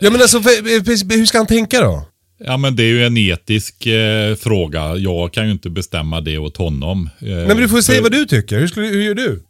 [0.00, 2.08] Ja men alltså, för- hur ska han tänka då?
[2.44, 4.96] Ja men det är ju en etisk eh, fråga.
[4.96, 7.10] Jag kan ju inte bestämma det åt honom.
[7.20, 8.58] Eh, Nej men du får säga för- vad du tycker.
[8.60, 9.42] Hur, skulle, hur gör du?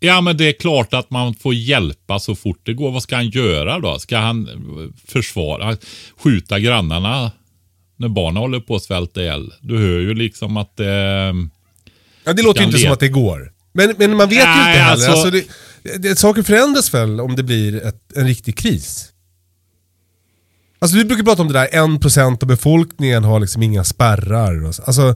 [0.00, 2.90] Ja men det är klart att man får hjälpa så fort det går.
[2.90, 3.98] Vad ska han göra då?
[3.98, 4.54] Ska han eh,
[5.06, 5.76] försvara,
[6.24, 7.30] skjuta grannarna
[7.96, 9.52] när barnen håller på att svälta ihjäl?
[9.60, 10.86] Du hör ju liksom att eh,
[12.24, 13.52] Ja, det låter ju inte som att det går.
[13.74, 14.92] Men, men man vet ju Nej, inte heller.
[15.08, 15.30] alltså- Alltså,
[15.82, 19.08] det, det, saker förändras väl om det blir ett, en riktig kris?
[20.78, 24.64] Alltså du brukar prata om det där, 1% av befolkningen har liksom inga spärrar.
[24.66, 25.14] Alltså,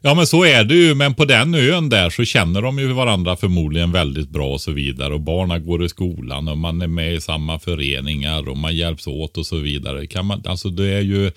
[0.00, 2.92] Ja men så är det ju, men på den ön där så känner de ju
[2.92, 5.14] varandra förmodligen väldigt bra och så vidare.
[5.14, 9.06] Och barnen går i skolan och man är med i samma föreningar och man hjälps
[9.06, 10.06] åt och så vidare.
[10.06, 11.30] Kan man, alltså det är ju...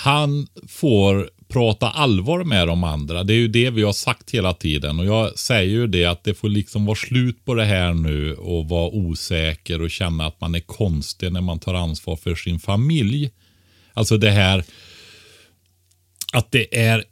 [0.00, 3.24] Han får prata allvar med de andra.
[3.24, 4.98] Det är ju det vi har sagt hela tiden.
[4.98, 8.34] Och jag säger ju det att det får liksom vara slut på det här nu
[8.34, 12.58] och vara osäker och känna att man är konstig när man tar ansvar för sin
[12.58, 13.30] familj.
[13.92, 14.64] Alltså det här
[16.32, 17.04] att det är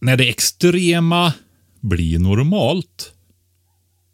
[0.00, 1.32] när det extrema
[1.80, 3.12] blir normalt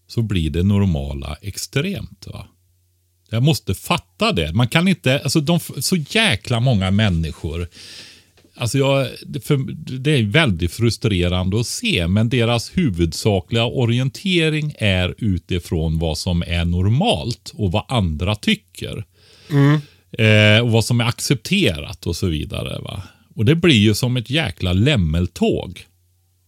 [0.06, 2.26] så blir det normala extremt.
[2.26, 2.46] va?
[3.30, 4.52] Jag måste fatta det.
[4.52, 7.68] Man kan inte, alltså de, så jäkla många människor.
[8.56, 9.08] Alltså jag,
[9.42, 9.56] för,
[9.98, 16.64] det är väldigt frustrerande att se, men deras huvudsakliga orientering är utifrån vad som är
[16.64, 19.04] normalt och vad andra tycker.
[20.18, 22.80] Eh, och vad som är accepterat och så vidare.
[22.82, 23.02] Va?
[23.34, 25.86] Och det blir ju som ett jäkla lämmeltåg.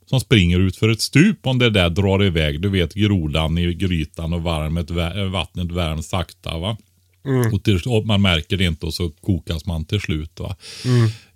[0.06, 2.60] Som springer ut för ett stup om det där drar iväg.
[2.60, 4.90] Du vet grodan i grytan och varmet,
[5.32, 6.58] vattnet värms sakta.
[6.58, 6.76] va.
[7.52, 10.40] Och, till, och man märker det inte och så kokas man till slut.
[10.40, 10.56] Va?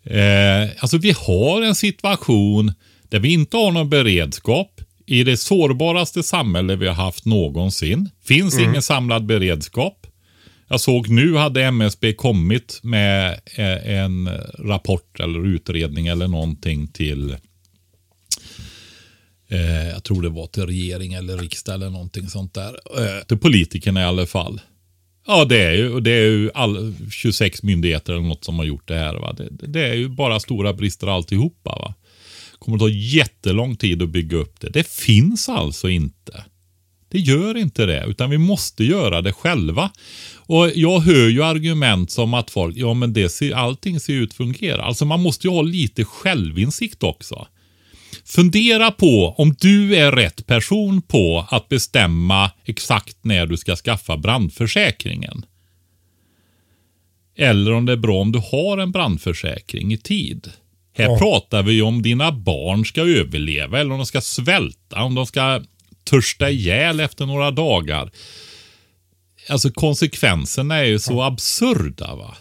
[0.04, 2.72] Eh, alltså vi har en situation
[3.08, 4.80] där vi inte har någon beredskap.
[5.06, 8.10] I det sårbaraste samhälle vi har haft någonsin.
[8.24, 10.06] Finns ingen samlad beredskap.
[10.68, 17.36] Jag såg nu hade MSB kommit med eh, en rapport eller utredning eller någonting till
[19.48, 22.76] eh, jag tror det var till regering eller riksdag eller någonting sånt där.
[22.98, 24.60] Eh, till politikerna i alla fall.
[25.26, 28.88] Ja, det är ju, det är ju all, 26 myndigheter eller något som har gjort
[28.88, 29.14] det här.
[29.14, 29.32] Va?
[29.32, 31.70] Det, det är ju bara stora brister alltihopa.
[31.70, 31.94] Va?
[32.60, 34.68] kommer att ta jättelång tid att bygga upp det.
[34.68, 36.44] Det finns alltså inte.
[37.08, 39.90] Det gör inte det, utan vi måste göra det själva.
[40.36, 44.30] Och Jag hör ju argument som att folk, ja men det ser, allting ser ut
[44.30, 44.82] att fungera.
[44.82, 47.46] Alltså man måste ju ha lite självinsikt också.
[48.24, 54.16] Fundera på om du är rätt person på att bestämma exakt när du ska skaffa
[54.16, 55.46] brandförsäkringen.
[57.36, 60.50] Eller om det är bra om du har en brandförsäkring i tid.
[60.96, 61.18] Här Ja.
[61.18, 65.26] pratar vi ju om dina barn ska överleva eller om de ska svälta, om de
[65.26, 65.62] ska
[66.04, 68.10] törsta ihjäl efter några dagar.
[69.48, 72.36] Alltså konsekvenserna är ju så absurda va.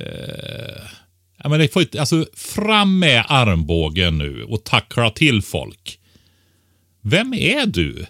[0.00, 0.82] Eh,
[1.42, 5.98] ja, men det får inte, alltså fram med armbågen nu och tackla till folk.
[7.02, 8.06] Vem är du?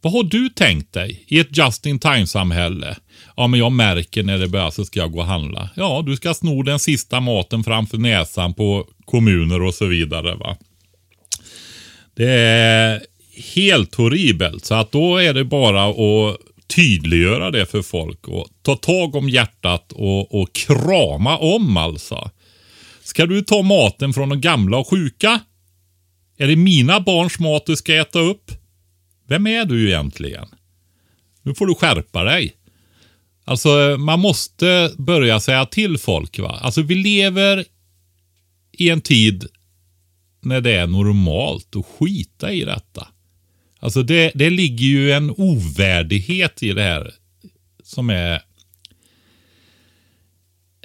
[0.00, 2.96] Vad har du tänkt dig i ett just in time-samhälle?
[3.36, 5.70] Ja, men jag märker när det börjar så ska jag gå och handla.
[5.76, 10.34] Ja, du ska sno den sista maten framför näsan på kommuner och så vidare.
[10.34, 10.56] va.
[12.14, 13.02] Det är
[13.54, 14.64] helt horribelt.
[14.64, 16.36] Så att då är det bara att
[16.74, 22.30] tydliggöra det för folk och ta tag om hjärtat och, och krama om alltså.
[23.02, 25.40] Ska du ta maten från de gamla och sjuka?
[26.38, 28.50] Är det mina barns mat du ska äta upp?
[29.28, 30.46] Vem är du egentligen?
[31.42, 32.56] Nu får du skärpa dig.
[33.44, 36.38] Alltså, man måste börja säga till folk.
[36.38, 36.58] va.
[36.62, 37.64] Alltså, vi lever
[38.72, 39.46] i en tid
[40.42, 43.08] när det är normalt att skita i detta.
[43.84, 47.14] Alltså, det, det ligger ju en ovärdighet i det här
[47.84, 48.42] som är...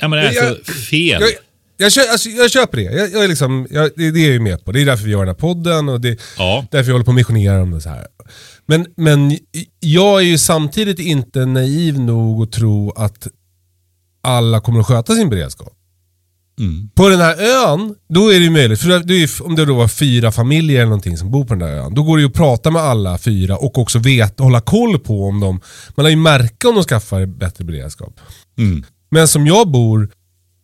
[0.01, 1.21] Ja, men det är Jag- alltså fel.
[1.21, 1.29] Jag,
[1.77, 2.83] jag, kö, alltså, jag köper det.
[2.83, 4.71] Jag, jag är liksom, jag, det, det är jag ju med på.
[4.71, 6.65] Det är därför vi gör den här podden och det är Ja.
[6.71, 8.07] därför vi håller på att missionera om det så här.
[8.65, 9.37] Men, men
[9.79, 13.27] jag är ju samtidigt inte naiv nog att tro att
[14.21, 15.73] alla kommer att sköta sin beredskap.
[16.59, 16.89] Mm.
[16.95, 18.79] På den här ön, då är det ju möjligt.
[18.79, 21.67] För det är om det då var fyra familjer eller någonting som bor på den
[21.67, 21.93] där ön.
[21.93, 25.25] Då går det ju att prata med alla fyra och också veta, hålla koll på
[25.25, 25.61] om de...
[25.95, 28.19] Man har ju märka om de skaffar bättre beredskap.
[28.57, 28.83] Mm.
[29.11, 30.09] Men som jag bor,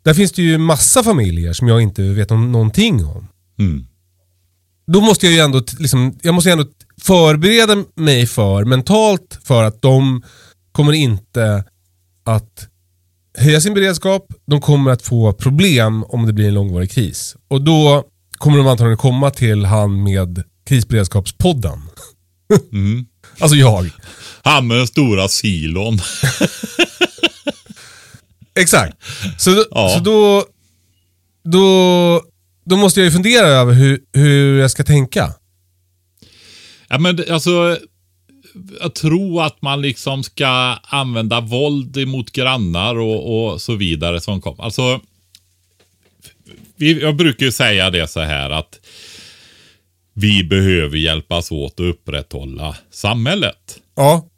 [0.04, 3.28] där finns det ju massa familjer som jag inte vet om någonting om.
[3.60, 3.86] Mm.
[4.88, 6.66] Då måste jag ju ändå, liksom, jag måste ändå
[7.02, 10.24] förbereda mig för, mentalt, för att de
[10.72, 11.64] kommer inte
[12.26, 12.68] att
[13.38, 14.28] höja sin beredskap.
[14.48, 17.36] De kommer att få problem om det blir en långvarig kris.
[17.48, 18.04] Och då
[18.38, 21.82] kommer de antagligen komma till han med krisberedskapspodden.
[22.72, 23.06] Mm.
[23.40, 23.90] Alltså jag.
[24.44, 26.00] Han med den stora silon.
[28.60, 28.98] Exakt.
[29.38, 29.90] Så, då- Ja.
[29.98, 30.46] så då,
[31.44, 32.22] då,
[32.66, 35.34] då måste jag ju fundera över hur, hur jag ska tänka.
[36.90, 37.78] Ja, men alltså,
[38.82, 40.48] jag tror att man liksom ska
[40.84, 44.60] använda våld mot grannar och, och så vidare som kom.
[44.60, 45.02] Alltså,
[46.76, 48.80] vi, jag brukar ju säga det så här att
[50.14, 53.80] vi behöver hjälpas åt att upprätthålla samhället.
[53.96, 54.30] Ja.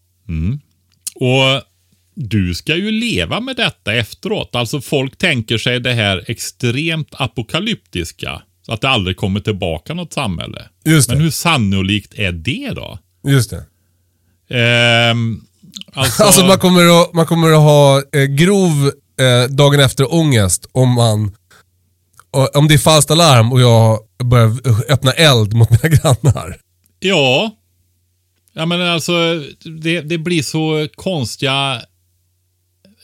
[1.15, 1.61] Och
[2.15, 4.55] du ska ju leva med detta efteråt.
[4.55, 8.41] Alltså folk tänker sig det här extremt apokalyptiska.
[8.65, 10.69] Så att det aldrig kommer tillbaka något samhälle.
[10.85, 11.15] Just det.
[11.15, 12.99] Men hur sannolikt är det då?
[13.27, 13.65] Just det.
[14.49, 15.41] Ehm,
[15.93, 20.65] alltså, Alltså man kommer att, man kommer att ha eh, grov eh, dagen efter ångest
[20.71, 21.35] om man
[22.31, 24.57] och- om det är falskt alarm och jag börjar
[24.91, 26.57] öppna eld mot mina grannar.
[26.99, 27.51] Ja.
[28.53, 29.13] Ja men alltså
[29.81, 31.81] det, det blir så konstiga...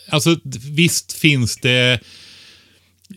[0.09, 0.35] Alltså
[0.69, 1.99] visst finns det...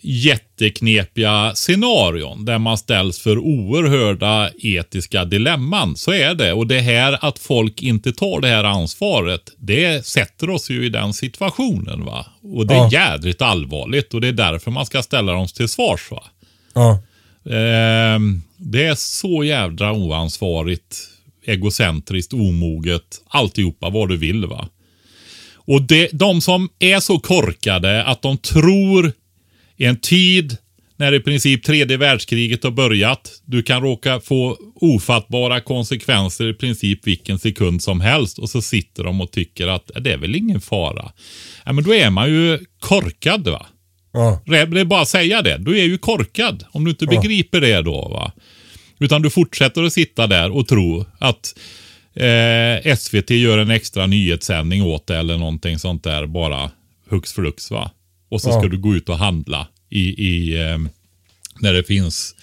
[0.02, 5.96] jätteknepiga scenarion där man ställs för oerhörda etiska dilemman.
[5.96, 6.52] Så är det.
[6.52, 10.88] Och det här att folk inte tar det här ansvaret, det sätter oss ju i
[10.88, 12.04] den situationen.
[12.04, 12.26] va.
[12.42, 12.90] Och det är Ja.
[12.92, 16.10] jädrigt allvarligt och det är därför man ska ställa dem till svars.
[16.10, 16.22] va.
[16.74, 17.02] Ja.
[17.56, 20.96] Ehm, det är så jädra oansvarigt,
[21.46, 24.68] egocentriskt, omoget, alltihopa vad du vill va.
[25.68, 29.12] Och det, de som är så korkade att de tror
[29.76, 30.56] i en tid
[30.98, 37.06] när i princip tredje världskriget har börjat, du kan råka få ofattbara konsekvenser i princip
[37.06, 40.34] vilken sekund som helst och så sitter de och tycker att "Ja, det är väl
[40.36, 41.12] ingen fara.
[41.64, 43.66] Ja, men då är man ju korkad va.
[44.12, 44.42] Ja.
[44.46, 45.56] Det är bara att säga det.
[45.58, 47.20] Du är ju korkad om du inte Ja.
[47.20, 48.08] begriper det då.
[48.08, 48.32] va.
[48.98, 51.54] Utan du fortsätter att sitta där och tro att
[52.14, 56.70] eh, SVT gör en extra nyhetssändning åt det eller någonting sånt där bara
[57.10, 57.90] hux flux va.
[58.28, 58.60] Och så Ja.
[58.60, 60.78] ska du gå ut och handla i, i eh,
[61.60, 62.34] när det finns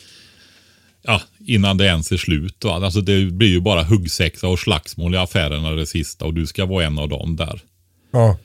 [1.06, 2.64] Ja, innan det ens är slut.
[2.64, 2.76] Va?
[2.76, 6.66] Alltså det blir ju bara huggsexa och slagsmål i affärerna det sista och du ska
[6.66, 7.62] vara en av dem där.
[8.12, 8.38] Ja.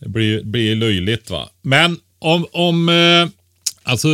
[0.00, 1.48] Det blir, blir löjligt va.
[1.62, 3.28] Men om, om eh,
[3.82, 4.08] alltså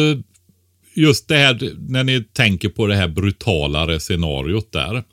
[0.95, 5.05] just det här när ni tänker på det här brutalare scenariot där.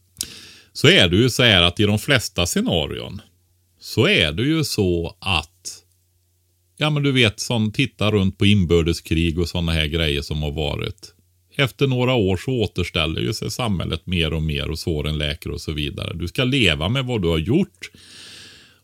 [0.74, 3.22] Så är det ju så här att i de flesta scenarion
[3.80, 5.51] så är det ju så att
[6.82, 10.52] Ja men du vet som tittar runt på inbördeskrig och sådana här grejer som har
[10.52, 11.14] varit.
[11.56, 15.62] Efter några år så återställer ju sig samhället mer och mer och såren läker och
[15.62, 16.14] så vidare.
[16.14, 17.92] Du ska leva med vad du har gjort.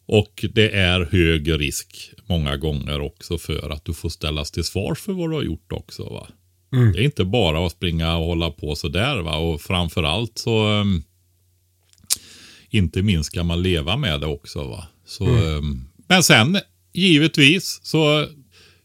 [0.05, 4.99] Och det är hög risk många gånger också för att du får ställas till svars
[4.99, 6.03] för vad du har gjort också.
[6.03, 6.27] Va?
[6.73, 6.91] Mm.
[6.91, 9.17] Det är inte bara att springa och hålla på sådär.
[9.21, 9.37] Va?
[9.37, 11.03] Och framförallt så um,
[12.69, 14.63] inte minst ska man leva med det också.
[14.67, 14.87] Va?
[15.05, 15.43] Så, Mm.
[15.57, 16.59] um, men sen
[16.97, 18.27] givetvis så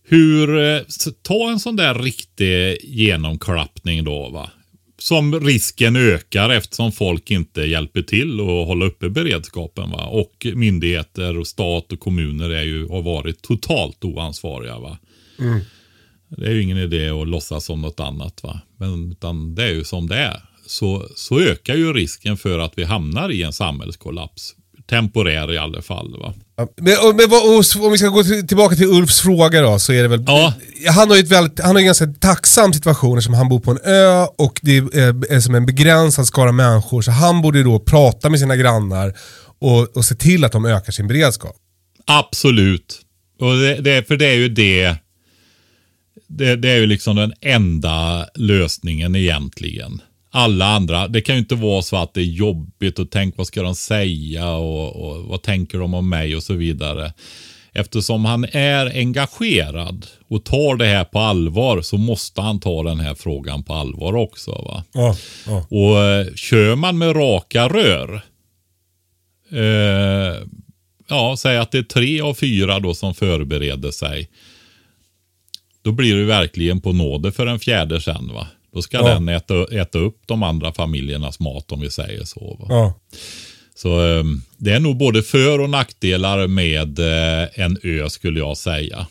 [0.04, 0.80] hur, eh,
[1.22, 4.50] ta en sån där riktig genomklappning då va.
[4.98, 10.06] Som risken ökar eftersom folk inte hjälper till att hålla uppe beredskapen va.
[10.06, 14.98] Och myndigheter och stat och kommuner är ju, har varit totalt oansvariga va.
[15.38, 15.60] Mm.
[16.28, 18.60] Det är ju ingen idé att låtsas som något annat va.
[18.76, 20.40] Men utan det är ju som det är.
[20.66, 24.54] Så, så ökar ju risken för att vi hamnar i en samhällskollaps.
[24.86, 26.34] Temporär i alla fall va.
[26.76, 29.78] Men, och- men vad- och om vi ska gå till, tillbaka till Ulfs fråga då,
[29.78, 30.24] så är det väl...
[30.26, 30.54] Ja.
[30.94, 33.70] Han har ju ett väldigt, han har en ganska tacksam situation eftersom han bor på
[33.70, 37.02] en ö och det är, är som en begränsad skara människor.
[37.02, 39.14] Så han borde då prata med sina grannar
[39.60, 41.56] och, och se till att de ökar sin beredskap.
[42.06, 43.00] Absolut.
[43.40, 44.96] Och det, det, för det är ju det,
[46.28, 46.56] det.
[46.56, 50.00] Det är ju liksom den enda lösningen egentligen.
[50.34, 53.46] Alla andra, det kan ju inte vara så att det är jobbigt och tänk vad
[53.46, 57.12] ska de säga och, och vad tänker de om mig och så vidare.
[57.72, 63.00] Eftersom han är engagerad och tar det här på allvar så måste han ta den
[63.00, 64.50] här frågan på allvar också.
[64.50, 64.84] Va?
[64.92, 65.16] Ja,
[65.46, 65.66] ja.
[65.70, 68.22] Och eh, kör man med raka rör.
[69.50, 70.42] Eh,
[71.08, 74.28] ja, säg att det är tre av fyra då som förbereder sig.
[75.82, 78.46] Då blir det verkligen på nåde för en fjärde sen va.
[78.74, 79.14] Då ska Ja.
[79.14, 82.66] den äta, äta upp de andra familjernas mat om vi säger så.
[82.68, 82.94] Ja.
[83.74, 84.24] Så eh,
[84.56, 89.06] det är nog både för och nackdelar med eh, en ö skulle jag säga.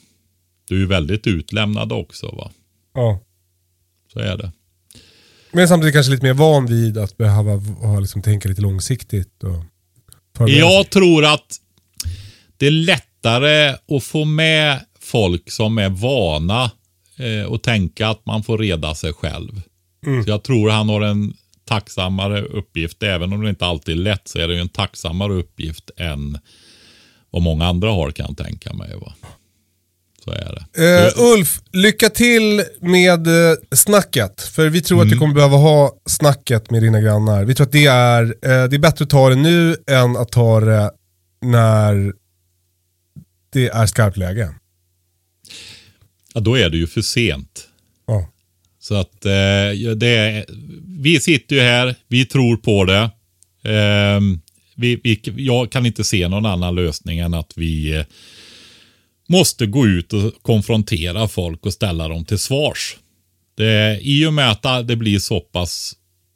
[0.68, 2.52] Du är ju väldigt utlämnad också va.
[2.94, 3.20] Ja.
[4.14, 4.52] Så är det.
[5.54, 7.52] Men samtidigt kanske lite mer van vid att behöva
[7.88, 9.44] ha, liksom, tänka lite långsiktigt.
[9.44, 10.50] Och.
[10.50, 11.58] Jag tror att
[12.58, 16.72] det är lättare att få med folk som är vana
[17.22, 19.62] eh, och tänka att man får reda sig själv.
[20.06, 20.24] Mm.
[20.24, 21.34] Så jag tror han har en
[21.68, 23.04] tacksammare uppgift.
[23.04, 26.38] Även om det inte alltid är lätt så är det ju en tacksammare uppgift än
[27.30, 28.96] vad många andra har kan jag tänka mig.
[29.02, 29.14] Va?
[30.26, 31.06] Så är det.
[31.08, 34.42] Eh, Ulf, lycka till med eh, snacket.
[34.42, 35.14] För vi tror att Mm.
[35.14, 37.44] du kommer behöva ha snacket med dina grannar.
[37.46, 40.32] Vi tror att det är, eh, det är bättre att ta det nu än att
[40.32, 40.92] ta det
[41.42, 42.14] när
[43.54, 44.56] det är skarpt läge.
[46.34, 47.68] Ja, då är det ju för sent.
[48.08, 48.28] Ja.
[48.80, 50.46] Så att eh, det är,
[50.88, 53.10] vi sitter ju här, vi tror på det.
[53.64, 54.20] Eh,
[54.76, 58.06] vi, vi, jag kan inte se någon annan lösning än att vi eh,
[59.28, 62.98] måste gå ut och konfrontera folk och ställa dem till svars.
[63.56, 65.94] Det, I och med att det blir så pass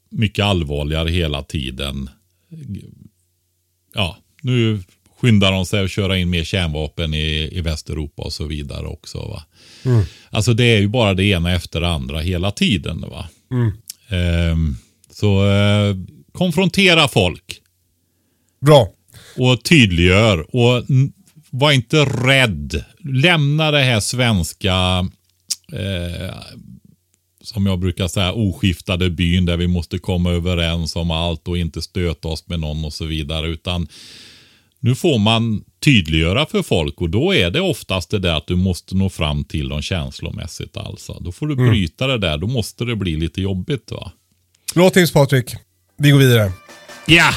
[0.09, 2.09] mycket allvarligare hela tiden.
[3.93, 4.83] Ja, nu
[5.19, 9.17] skyndar de sig att köra in mer kärnvapen i, i Västeuropa och så vidare också.
[9.17, 9.43] Va?
[9.85, 10.03] Mm.
[10.29, 13.01] Alltså det är ju bara det ena efter det andra hela tiden.
[13.01, 13.29] Va?
[13.51, 13.71] Mm.
[14.09, 14.77] Ehm,
[15.11, 15.95] så eh,
[16.31, 17.61] konfrontera folk.
[18.61, 18.89] Bra.
[19.37, 20.55] Och tydliggör.
[20.55, 20.83] Och
[21.49, 22.83] var inte rädd.
[23.03, 25.07] Lämna det här svenska
[25.71, 26.35] eh,
[27.41, 31.81] som jag brukar säga, oskiftade byn där vi måste komma överens om allt och inte
[31.81, 33.47] stöta oss med någon och så vidare.
[33.47, 33.87] Utan
[34.79, 38.55] nu får man tydliggöra för folk och då är det oftast det där att du
[38.55, 41.13] måste nå fram till dem känslomässigt alltså.
[41.19, 41.69] Då får du Mm.
[41.69, 44.11] bryta det där, då måste det bli lite jobbigt va.
[44.75, 45.55] Bra tips Patrik.
[45.97, 46.51] Vi går vidare.
[47.05, 47.31] Ja!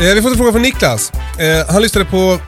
[0.00, 1.12] Eh, vi fått en fråga från Niklas.
[1.38, 2.38] Eh, han lyssnade på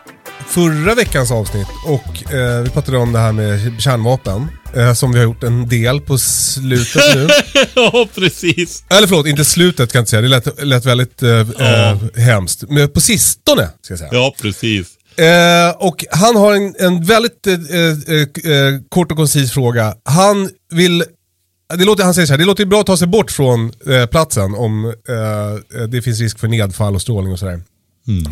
[0.47, 4.49] förra veckans avsnitt och eh, vi pratade om det här med kärnvapen.
[4.77, 7.29] Eh, som vi har gjort en del på slutet nu.
[7.75, 8.85] ja, precis.
[8.91, 10.23] Eller förlåt, inte slutet kan jag inte säga.
[10.23, 12.65] Det lät, lät väldigt eh, eh, hemskt.
[12.69, 14.11] Men på sistone, ska jag säga.
[14.13, 14.89] Ja, precis.
[15.17, 19.95] Eh, och han har en, en väldigt eh, eh, eh, kort och koncis fråga.
[20.05, 21.05] Han vill,
[21.75, 24.07] det låter, han säger så här, det låter bra att ta sig bort från eh,
[24.07, 27.61] platsen om eh, det finns risk för nedfall och strålning och sådär.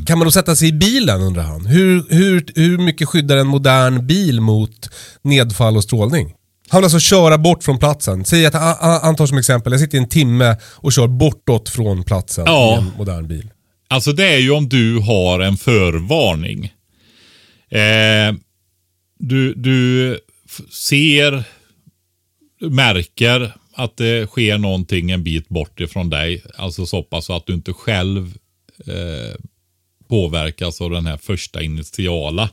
[0.06, 1.66] Kan man då sätta sig i bilen undrar han?
[1.66, 4.90] Hur, hur, hur mycket skyddar en modern bil mot
[5.22, 6.34] nedfall och strålning?
[6.68, 8.24] Han vill alltså köra bort från platsen.
[8.24, 12.04] Säg att han- tar som exempel, jag sitter i en timme och kör bortåt från
[12.04, 12.74] platsen Ja.
[12.74, 13.50] i en modern bil.
[13.88, 16.64] Alltså det är ju om du har en förvarning.
[17.70, 18.34] Eh,
[19.18, 20.18] du, du
[20.72, 21.44] ser,
[22.70, 26.42] märker att det sker någonting en bit bort ifrån dig.
[26.56, 28.34] Alltså så pass att du inte själv
[28.86, 29.34] eh,
[30.10, 32.50] påverkas av den här första initiala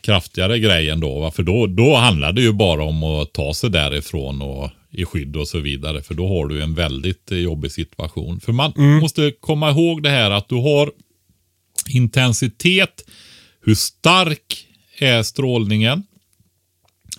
[0.00, 1.20] kraftigare grejen då.
[1.20, 1.30] Va?
[1.30, 5.36] För då, då handlar det ju bara om att ta sig därifrån och i skydd
[5.36, 6.02] och så vidare.
[6.02, 8.40] För då har du en väldigt jobbig situation.
[8.40, 10.92] För man måste komma ihåg det här att du har
[11.88, 13.04] intensitet,
[13.60, 14.66] hur stark
[14.98, 16.02] är strålningen?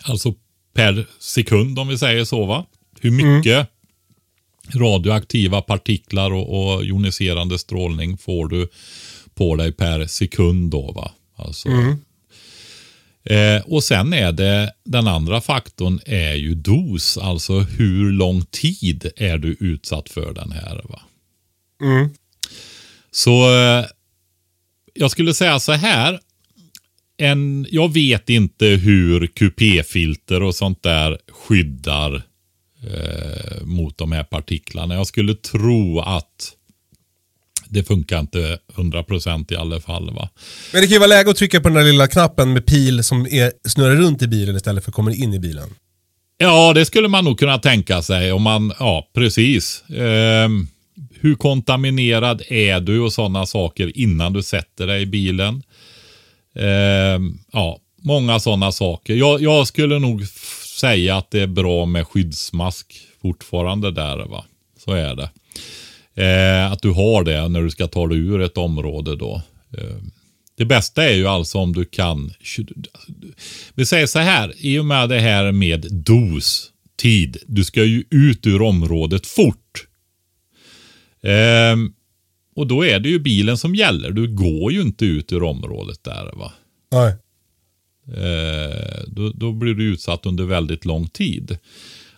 [0.01, 0.33] Alltså
[0.73, 2.65] per sekund om vi säger så va?
[3.01, 3.69] Hur mycket
[4.73, 8.67] radioaktiva partiklar och, och joniserande strålning får du
[9.35, 11.11] på dig per sekund då va?
[11.35, 11.69] Alltså,
[13.29, 19.11] Eh, och sen är det den andra faktorn är ju dos, alltså hur lång tid
[19.15, 20.81] är du utsatt för den här.
[20.89, 21.01] va?
[23.11, 23.85] Så eh,
[24.93, 26.19] jag skulle säga så här.
[27.17, 32.15] En, jag vet inte hur kupéfilter och sånt där skyddar
[32.83, 34.95] eh, mot de här partiklarna.
[34.95, 36.51] Jag skulle tro att
[37.75, 40.13] det funkar inte 100% i alla fall.
[40.13, 40.29] va.
[40.71, 43.03] Men det kan ju vara läge att trycka på den där lilla knappen med pil
[43.03, 45.69] som är, snurrar runt i bilen istället för komma in i bilen.
[46.37, 48.31] Ja, det skulle man nog kunna tänka sig.
[48.31, 49.83] Om man, ja, precis.
[49.89, 50.67] Ehm,
[51.19, 55.63] hur kontaminerad är du och sådana saker innan du sätter dig i bilen?
[56.55, 59.15] Ehm, ja, många sådana saker.
[59.15, 60.27] Jag, jag skulle nog
[60.79, 64.17] säga att det är bra med skyddsmask fortfarande där.
[64.17, 64.45] va.
[64.85, 65.29] Så är det.
[66.15, 69.41] Eh, att du har det när du ska ta dig ur ett område då.
[69.77, 69.97] Eh,
[70.57, 72.33] det bästa är ju alltså om du kan.
[73.73, 77.37] Vi säger så här, i och med det här med dos, tid.
[77.47, 79.87] Du ska ju ut ur området fort.
[81.23, 81.93] Ehm,
[82.55, 84.11] och då är det ju bilen som gäller.
[84.11, 86.53] Du går ju inte ut ur området där va.
[86.91, 87.15] Nej.
[88.07, 91.57] Eh, då, då blir du utsatt under väldigt lång tid.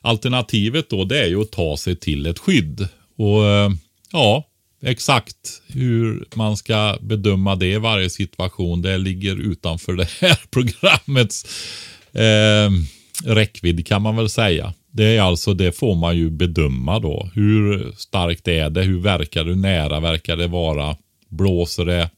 [0.01, 2.87] Alternativet då det är ju att ta sig till ett skydd.
[3.17, 3.69] Och eh,
[4.17, 4.43] ja,
[4.81, 8.81] exakt hur man ska bedöma det i varje situation.
[8.81, 11.45] Det ligger utanför det här programmets
[12.13, 12.71] eh,
[13.33, 14.73] räckvidd kan man väl säga.
[14.91, 17.29] Det är alltså, det får man ju bedöma då.
[17.33, 18.83] Hur starkt är det?
[18.83, 19.49] Hur verkar det?
[19.49, 20.97] Hur nära verkar det vara?
[21.29, 22.09] Blåser det?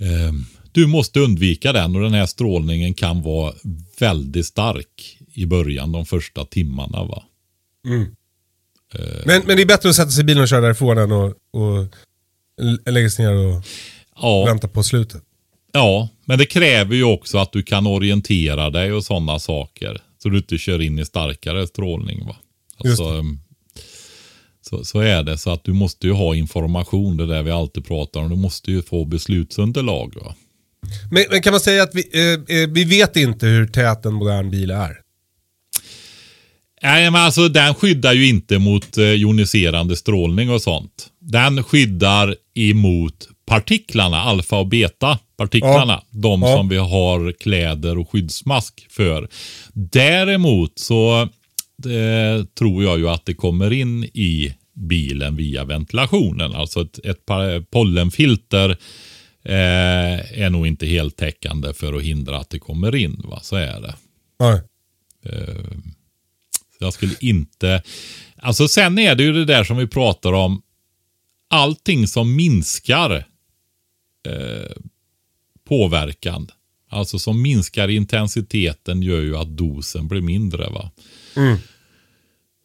[0.00, 0.32] Eh,
[0.72, 3.52] du måste undvika den och den här strålningen kan vara
[3.98, 7.04] väldigt stark i början, de första timmarna.
[7.04, 7.22] va.
[7.86, 8.16] Mm.
[9.26, 11.34] Men, men det är bättre att sätta sig i bilen och köra därifrån än att
[11.52, 13.62] och lägga sig ner och
[14.22, 14.44] Ja.
[14.44, 15.22] vänta på slutet.
[15.72, 20.00] Ja, men det kräver ju också att du kan orientera dig och sådana saker.
[20.22, 22.26] Så du inte kör in i starkare strålning.
[22.26, 22.36] Va?
[22.84, 23.40] Alltså, um,
[24.70, 25.38] så, så är det.
[25.38, 28.30] Så att du måste ju ha information, det där vi alltid pratar om.
[28.30, 30.14] Du måste ju få beslutsunderlag.
[30.24, 30.34] Va?
[31.10, 34.14] Men, men kan man säga att vi, eh, eh, vi vet inte hur tät en
[34.14, 34.96] modern bil är?
[36.86, 41.06] Nej, men alltså den skyddar ju inte mot eh, joniserande strålning och sånt.
[41.20, 46.02] Den skyddar emot partiklarna, alfa och beta partiklarna.
[46.10, 46.56] De Ja.
[46.56, 49.28] som vi har kläder och skyddsmask för.
[49.72, 56.54] Däremot så eh, tror jag ju att det kommer in i bilen via ventilationen.
[56.54, 58.70] Alltså ett, ett par- pollenfilter
[59.44, 63.22] eh, är nog inte helt täckande för att hindra att det kommer in.
[63.24, 63.40] Va?
[63.42, 63.94] Så är det.
[64.40, 64.60] Nej.
[65.22, 65.30] Så
[66.78, 67.82] Jag skulle inte...
[68.36, 70.62] Alltså sen är det ju det där som vi pratar om.
[71.48, 73.26] allting som minskar
[74.26, 74.76] eh,
[75.64, 76.48] påverkan,
[76.90, 80.70] alltså som minskar intensiteten gör ju att dosen blir mindre.
[80.70, 80.90] va.
[81.36, 81.58] Mm.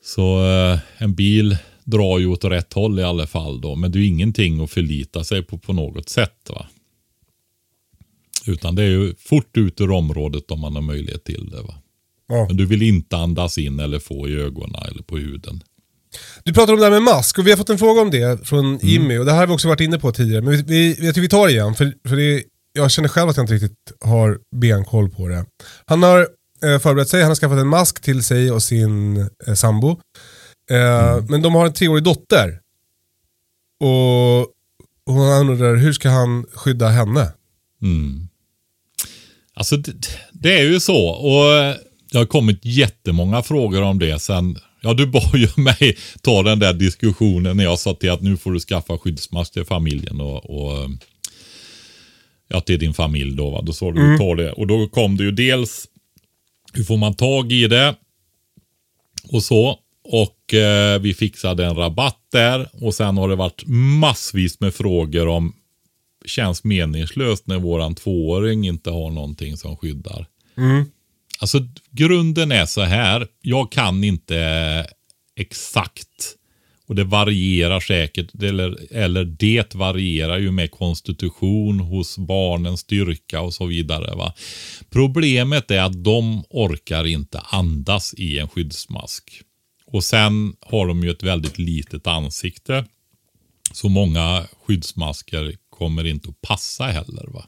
[0.03, 3.75] Så eh, en bil drar ju åt rätt håll i alla fall då.
[3.75, 6.49] Men det är ju ingenting att förlita sig på på något sätt.
[6.49, 6.67] va.
[8.45, 11.61] Utan det är ju fort ut ur området om man har möjlighet till det.
[11.61, 11.80] va.
[12.31, 12.45] Ja.
[12.47, 15.63] Men du vill inte andas in eller få i ögonen eller på huden.
[16.43, 18.47] Du pratar om det här med mask och vi har fått en fråga om det
[18.47, 20.41] från Jimmy och det här har vi också varit inne på tidigare.
[20.41, 23.29] Men vi, vi, jag tycker vi tar det igen för, för det, jag känner själv
[23.29, 25.45] att jag inte riktigt har benkoll på det.
[25.85, 26.19] Han har
[26.63, 29.17] eh, förberett sig, han har skaffat en mask till sig och sin
[29.47, 29.89] eh, sambo.
[30.71, 32.59] Eh, Men de har en treårig dotter.
[33.79, 34.39] Och,
[35.05, 37.31] och han undrar hur ska han skydda henne?
[37.81, 38.27] Mm.
[39.53, 39.93] Alltså det,
[40.31, 41.07] det är ju så.
[41.07, 41.75] Och
[42.11, 44.57] det har kommit jättemånga frågor om det sen.
[44.81, 48.37] Ja, du bad ju mig ta den där diskussionen när jag sa till att nu
[48.37, 50.89] får du skaffa skyddsmask till familjen och, och
[52.47, 53.49] ja, till din familj då.
[53.49, 53.61] Va?
[53.61, 54.17] Då sa du Mm.
[54.17, 54.51] ta det.
[54.51, 55.87] Och då kom det ju dels
[56.73, 57.95] hur får man tag i det
[59.29, 59.79] och så.
[60.03, 63.63] Och eh, vi fixade en rabatt där och sen har det varit
[63.99, 65.53] massvis med frågor om
[66.25, 70.25] känns meningslöst när våran tvååring inte har någonting som skyddar.
[70.57, 70.85] Mm.
[71.41, 73.27] Alltså grunden är så här.
[73.41, 74.87] Jag kan inte
[75.35, 76.37] exakt
[76.91, 83.53] och det varierar säkert eller, eller det varierar ju med konstitution hos barnens styrka och
[83.53, 84.15] så vidare.
[84.15, 84.33] Va?
[84.89, 89.41] Problemet är att de orkar inte andas i en skyddsmask.
[89.85, 92.85] Och sen har de ju ett väldigt litet ansikte.
[93.73, 97.27] Så många skyddsmasker kommer inte att passa heller.
[97.27, 97.45] va.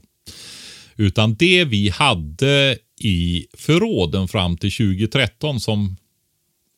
[0.95, 5.97] Utan det vi hade i förråden fram till 2013 som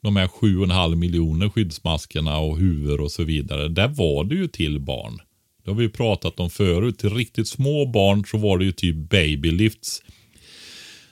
[0.01, 3.67] de här 7,5 miljoner skyddsmaskerna och huvor och så vidare.
[3.67, 5.21] Där var det ju till barn.
[5.63, 6.99] Det har vi pratat om förut.
[6.99, 10.01] Till riktigt små barn så var det ju typ babylifts.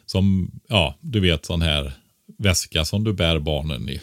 [0.05, 1.93] Som, ja, du vet sån här
[2.38, 4.01] väska som du bär barnen i.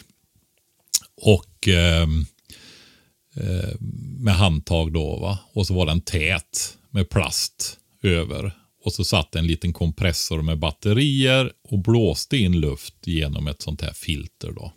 [1.23, 2.25] Och ehm,
[3.35, 3.81] eh,
[4.19, 5.39] med handtag då va.
[5.53, 8.60] Och så var den tät med plast över.
[8.85, 13.83] Och så satt en liten kompressor med batterier och blåste in luft genom ett sånt
[13.83, 14.73] här filter då.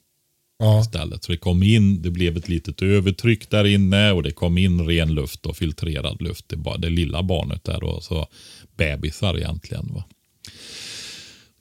[0.60, 0.82] Ja.
[0.82, 1.24] Istället.
[1.24, 4.88] Så det kom in, det blev ett litet övertryck där inne och det kom in
[4.88, 8.28] ren luft och filtrerad luft till ba- det lilla barnet där och så
[8.78, 9.94] bebisar egentligen.
[9.94, 10.04] Va?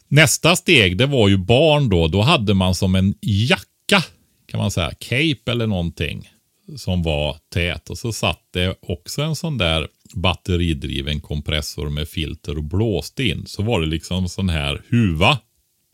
[0.08, 2.08] Nästa steg det var ju barn då.
[2.08, 4.04] Då hade man som en jacka
[4.46, 6.28] kan man säga, cape eller någonting
[6.76, 12.56] som var tät och så satt det också en sån där batteridriven kompressor med filter
[12.56, 13.46] och blåste in.
[13.46, 15.38] Så var det liksom sån här huva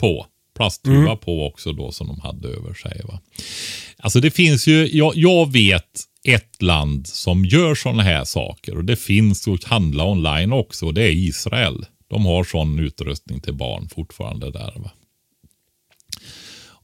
[0.00, 0.26] på.
[0.56, 1.18] Plasthuva Mm.
[1.18, 3.00] på också då som de hade över sig.
[3.04, 3.20] Va?
[3.98, 8.84] Alltså det finns ju, jag, jag vet ett land som gör sådana här saker och
[8.84, 11.86] det finns att handla online också och det är Israel.
[12.08, 14.72] De har sån utrustning till barn fortfarande där.
[14.76, 14.90] Va?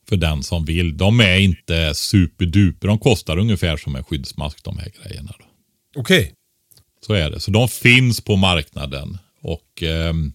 [0.09, 0.97] För den som vill.
[0.97, 2.89] De är inte superduper.
[2.89, 5.35] De kostar ungefär som en skyddsmask de här grejerna.
[5.97, 6.33] Okej.
[7.07, 7.41] Så är det.
[7.41, 9.19] Så de finns på marknaden.
[9.41, 10.33] Och ehm,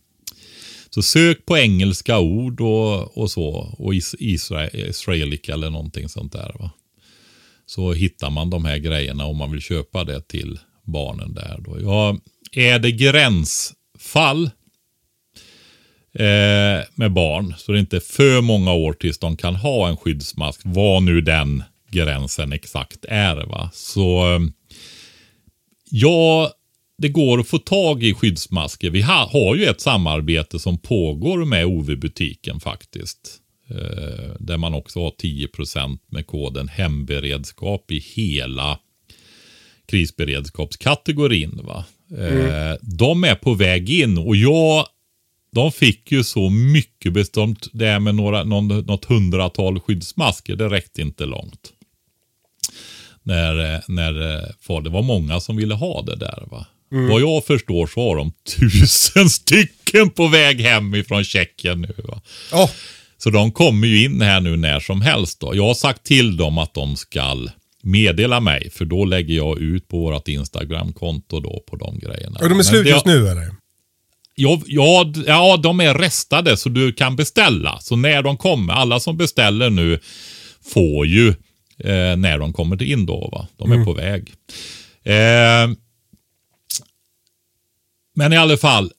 [0.90, 3.76] Så sök på engelska ord och, och så.
[3.78, 6.56] Och is, Isra, Israelic eller någonting sånt där.
[6.60, 6.72] Va?
[7.66, 11.58] Så hittar man de här grejerna om man vill köpa det till barnen där.
[11.60, 11.82] Då.
[11.82, 12.18] Ja,
[12.52, 14.50] är det gränsfall
[16.14, 19.98] eh, med barn så det är inte för många år tills de kan ha en
[19.98, 20.62] skyddsmask.
[20.64, 23.36] Vad nu den gränsen exakt är.
[23.36, 23.70] Va?
[23.74, 24.40] Så eh,
[25.90, 26.52] ja,
[26.98, 28.90] det går att få tag i skyddsmasker.
[28.90, 33.40] Vi ha, har ju ett samarbete som pågår med OV-butiken faktiskt.
[33.70, 38.80] Eh, där man också har 10% med koden hemberedskap i hela
[39.86, 41.60] krisberedskapskategorin.
[41.64, 41.86] Va?
[42.18, 44.86] Eh, De är på väg in och jag
[45.52, 47.58] de fick ju så mycket bestånd.
[47.74, 50.56] Det är med några, någon, något hundratal skyddsmasker.
[50.56, 51.74] Det räckte inte långt.
[53.24, 56.44] När, eh, när, eh, för det var många som ville ha det där.
[56.52, 56.66] va.
[56.92, 57.10] Mm.
[57.10, 61.96] Vad jag förstår så har de tusen stycken på väg hem ifrån Tjeckien nu.
[61.98, 62.22] Va?
[62.52, 62.70] Ja.
[63.18, 65.40] Så de kommer ju in här nu när som helst.
[65.40, 65.56] Då.
[65.56, 67.38] Jag har sagt till dem att de ska
[67.82, 68.70] meddela mig.
[68.70, 72.40] För då lägger jag ut på vårt Instagram-konto då på de grejerna.
[72.42, 73.52] Och de är slut just nu eller?
[74.42, 77.80] Ja, ja, ja, de är restade så du kan beställa.
[77.80, 80.00] Så när de kommer, alla som beställer nu
[80.74, 81.28] får ju
[81.78, 83.30] eh, när de kommer in då.
[83.32, 83.48] Va?
[83.58, 83.86] De är Mm.
[83.86, 84.34] på väg.
[85.04, 85.76] Eh,
[88.16, 88.92] men i alla fall,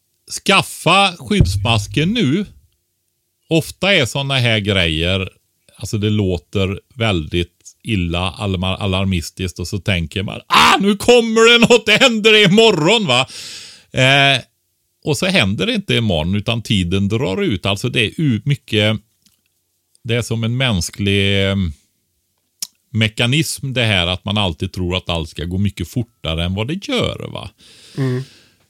[0.46, 2.46] skaffa skyddsmasker nu.
[3.48, 5.28] Ofta är sådana här grejer,
[5.76, 11.58] alltså det låter väldigt illa alarm- alarmistiskt och så tänker man ah nu kommer det
[11.58, 13.20] något, det händer imorgon va.
[13.92, 14.40] Eh,
[15.04, 17.66] och så händer det inte imorgon utan tiden drar ut.
[17.66, 19.00] Alltså det är mycket,
[20.04, 21.56] det är som en mänsklig eh,
[22.90, 26.68] mekanism det här att man alltid tror att allt ska gå mycket fortare än vad
[26.68, 27.30] det gör.
[27.32, 27.50] va.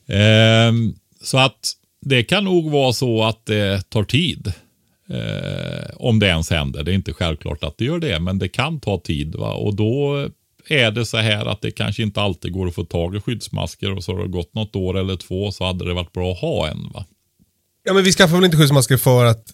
[0.06, 4.52] Ehm, så att det kan nog vara så att det tar tid.
[5.10, 6.82] Eh, om det ens händer.
[6.82, 9.34] Det är inte självklart att det gör det, men det kan ta tid.
[9.34, 9.52] Va?
[9.52, 10.28] Och då
[10.70, 13.92] är det så här att det kanske inte alltid går att få tag i skyddsmasker
[13.92, 16.40] och så har det gått något år eller två så hade det varit bra att
[16.40, 16.90] ha en.
[16.94, 17.04] Va?
[17.84, 19.44] Ja men vi skaffar väl inte skyddsmasker för att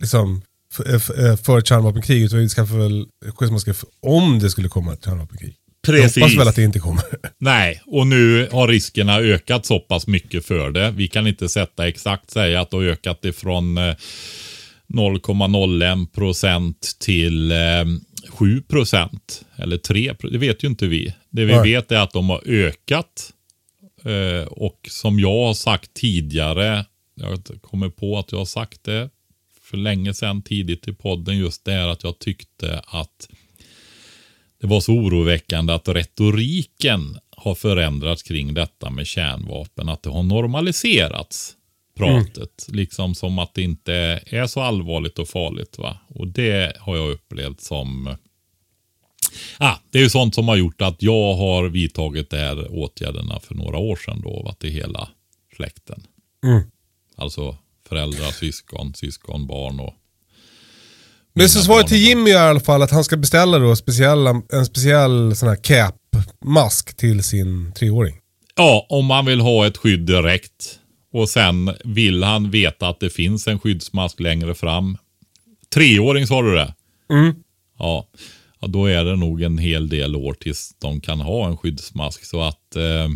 [0.00, 0.42] liksom
[0.72, 4.92] för, för, för ett kärnvapenkrig utan vi skaffar väl skyddsmasker för, om det skulle komma
[4.92, 5.54] ett kärnvapenkrig.
[5.86, 6.16] Precis.
[6.16, 7.04] Jag hoppas väl att det inte kommer.
[7.38, 10.90] Nej, och nu har riskerna ökat så pass mycket för det.
[10.90, 13.94] Vi kan inte sätta exakt säga att det har ökat ifrån eh,
[14.94, 17.56] 0,01 procent till eh,
[18.38, 19.44] 7 procent.
[19.56, 21.14] Eller 3% Det vet ju inte vi.
[21.30, 21.62] Det vi Nej.
[21.62, 23.32] vet är att de har ökat.
[24.04, 26.84] Eh, och som jag har sagt tidigare,
[27.14, 29.10] jag kommer på att jag har sagt det
[29.62, 33.28] för länge sedan tidigt i podden, just det här att jag tyckte att
[34.60, 39.88] det var så oroväckande att retoriken har förändrats kring detta med kärnvapen.
[39.88, 41.56] Att det har normaliserats,
[41.96, 42.66] pratet.
[42.68, 45.78] Liksom som att det inte är så allvarligt och farligt.
[45.78, 45.98] va.
[46.08, 48.16] Och det har jag upplevt som...
[49.58, 53.40] Ah, det är ju sånt som har gjort att jag har vidtagit de här åtgärderna
[53.40, 55.08] för några år sedan då, va, till hela
[55.56, 56.02] släkten.
[56.44, 56.62] Mm.
[57.16, 57.56] Alltså
[57.88, 59.94] föräldrar, syskon, syskonbarn och
[61.32, 63.76] Men så svaret barn till Jimmy är i alla fall att han ska beställa då
[63.76, 68.16] speciella, en speciell sån här cap-mask till sin treåring.
[68.56, 70.78] Ja, om man vill ha ett skydd direkt.
[71.12, 74.96] Och sen vill han veta att det finns en skyddsmask längre fram.
[75.74, 76.74] Treåring sa du det?
[77.12, 77.34] Mm.
[77.78, 78.08] Ja.
[78.60, 82.24] Ja, då är det nog en hel del år tills de kan ha en skyddsmask.
[82.24, 83.08] Så att eh,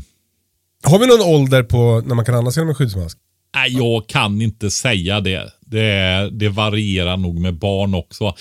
[0.85, 3.19] Har vi någon ålder på när man kan andas genom en skyddsmask?
[3.55, 5.53] nej, jag kan inte säga det.
[5.61, 8.35] Det, det varierar nog med barn också.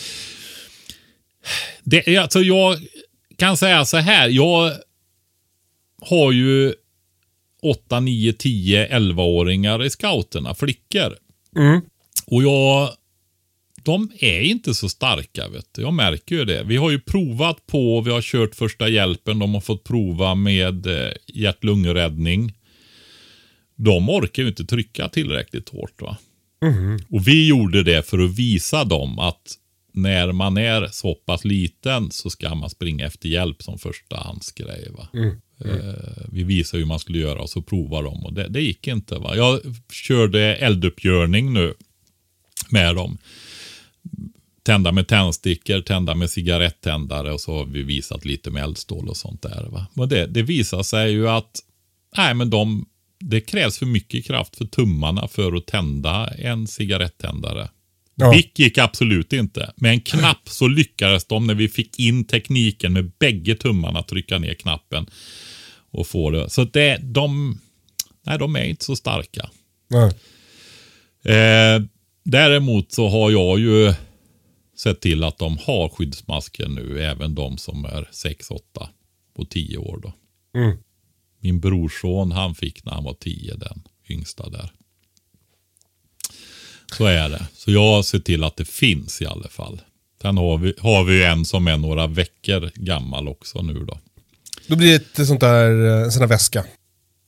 [1.84, 2.78] Det, alltså jag
[3.38, 4.30] kan säga så här.
[4.30, 4.72] Jag
[6.02, 6.74] har ju
[7.62, 11.18] 8, 9, 10, 11-åringar i scouterna, flickor.
[11.56, 11.82] Mm.
[12.26, 12.89] Och jag,
[13.84, 15.82] de är inte så starka vet du.
[15.82, 16.63] Jag märker ju det.
[16.63, 20.88] Vi har ju provat på, vi har kört första hjälpen, de har fått prova med
[20.88, 22.53] eh, hjärt-lungräddning.
[23.75, 26.17] De orkar ju inte trycka tillräckligt hårt va.
[27.09, 29.57] Och vi gjorde det för att visa dem att
[29.93, 34.88] när man är så pass liten så ska man springa efter hjälp som första handsgrej.
[34.97, 35.07] Va?
[35.65, 38.88] Eh, vi visade hur man skulle göra och så provade de och det, det gick
[38.88, 39.15] inte.
[39.15, 39.36] Va?
[39.36, 39.59] Jag
[39.91, 41.73] körde elduppgörning nu
[42.69, 43.17] med dem.
[44.64, 49.18] Tända med tändstickor, tända med cigarettändare och så har vi visat lite med eldstål och
[49.18, 49.68] sånt där.
[49.70, 49.88] Va?
[49.93, 51.59] Men det, det visar sig ju att
[52.18, 52.86] nej, men de,
[53.20, 57.70] det krävs för mycket kraft för tummarna för att tända en cigarettändare.
[58.16, 58.32] Ja.
[58.32, 59.74] Bick gick absolut inte.
[59.76, 64.38] Med en knapp så lyckades de när vi fick in tekniken med bägge tummarna trycka
[64.39, 65.09] ner knappen.
[65.91, 66.49] Och få det.
[66.49, 67.59] Så det, de,
[68.26, 69.49] nej, de är inte så starka.
[69.88, 70.14] Nej.
[71.36, 71.82] Eh,
[72.24, 73.93] däremot så har jag ju
[74.84, 78.89] sett till att de har skyddsmasker nu, även de som är 6, 8
[79.36, 79.99] och 10 år.
[80.03, 80.13] Då.
[80.59, 80.77] Mm.
[81.39, 84.71] Min brorson han fick när han var 10, den yngsta där.
[86.97, 87.47] Så är det.
[87.53, 89.82] Så jag ser till att det finns i alla fall.
[90.21, 93.99] Sen har vi, har vi en som är några veckor gammal också nu då.
[94.67, 96.65] Då blir det ett sånt där, eh, en sån där väska.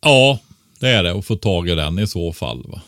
[0.01, 0.39] Ja,
[0.79, 1.13] det är det.
[1.13, 2.63] Och få tag i den i så fall.
[2.67, 2.81] Va?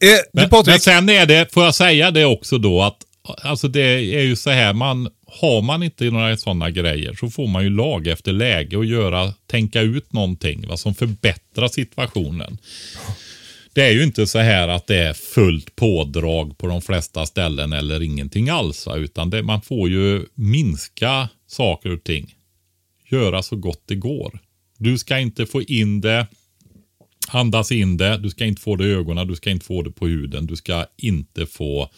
[0.00, 3.05] Eh, Men, men sen är det, får jag säga det också då, att
[3.42, 3.80] alltså det
[4.14, 7.70] är ju så här, man, har man inte några sådana grejer så får man ju
[7.70, 12.58] lag efter läge och göra, tänka ut någonting va, som förbättrar situationen.
[13.72, 17.72] Det är ju inte så här att det är fullt pådrag på de flesta ställen
[17.72, 18.86] eller ingenting alls.
[18.86, 22.34] va, Utan det, man får ju minska saker och ting.
[23.10, 24.38] Göra så gott det går.
[24.78, 26.26] Du ska inte få in det
[27.28, 29.90] Andas in det, du ska inte få det i ögonen, du ska inte få det
[29.90, 31.90] på huden, du ska inte få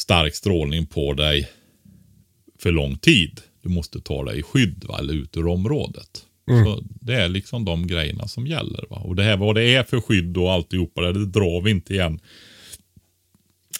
[0.00, 1.48] stark strålning på dig
[2.58, 3.40] för lång tid.
[3.62, 6.26] Du måste ta dig i skydd va, eller ut ur området.
[6.64, 8.84] Så Det är liksom de grejerna som gäller.
[8.90, 8.96] Va?
[8.96, 11.94] Och det här vad det är för skydd och alltihopa, det, det drar vi inte
[11.94, 12.20] igen.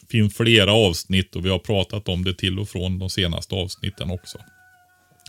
[0.00, 3.54] Det finns flera avsnitt och vi har pratat om det till och från de senaste
[3.54, 4.38] avsnitten också.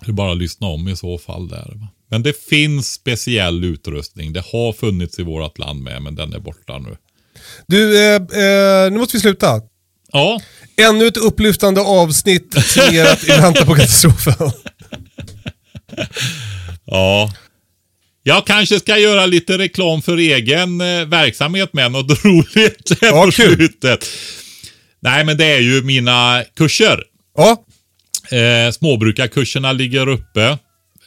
[0.01, 1.71] Det är bara att lyssna om i så fall där.
[1.75, 1.87] Va?
[2.07, 4.33] Men det finns speciell utrustning.
[4.33, 6.97] Det har funnits i vårt land med, men den är borta nu.
[7.67, 9.61] du, eh, eh, nu måste vi sluta.
[10.11, 10.41] Ja.
[10.77, 14.33] Ännu ett upplyftande avsnitt signerat i väntan på katastrofen.
[16.85, 17.33] Ja.
[18.23, 23.25] Jag kanske ska göra lite reklam för egen eh, verksamhet med något roligt här Ja,
[23.25, 23.55] på kul.
[23.55, 24.09] slutet.
[24.99, 27.03] Nej, men det är ju mina kurser.
[27.37, 27.63] Ja,
[28.31, 30.57] Eh, småbrukarkurserna ligger uppe.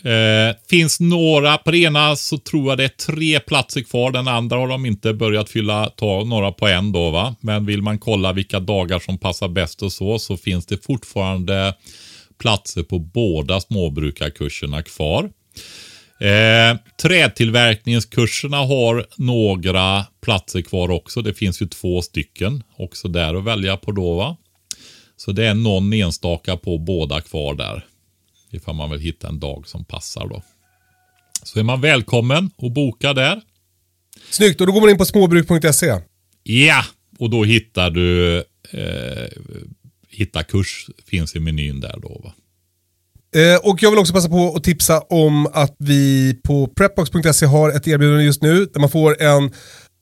[0.05, 4.11] Eh, finns några, på det ena så tror jag det är tre platser kvar.
[4.11, 7.37] Den andra har de inte börjat fylla, ta några på en då va.
[7.41, 11.75] Men vill man kolla vilka dagar som passar bäst och så, så finns det fortfarande
[12.39, 15.31] platser på båda småbrukarkurserna kvar.
[16.21, 21.23] Eh, trätillverkningskurserna har några platser kvar också.
[21.23, 24.37] Det finns ju två stycken också där att välja på då va.
[25.17, 27.85] Så det är någon enstaka på båda kvar där.
[28.55, 30.43] Ifall man vill hitta en dag som passar då.
[31.43, 33.41] Så är man välkommen att boka där.
[34.31, 34.61] snyggt.
[34.61, 36.01] Och då går man in på småbruk.se.
[36.43, 36.85] Ja,
[37.19, 38.37] och då hittar du
[38.71, 39.29] eh,
[40.09, 42.35] Hitta kurs finns i menyn där då va.
[43.41, 47.71] Eh, och jag vill också passa på att tipsa om att vi på prepbox.se har
[47.71, 49.53] ett erbjudande just nu där man får en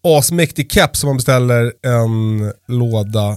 [0.04, 3.36] asmäktig cap som man beställer en låda.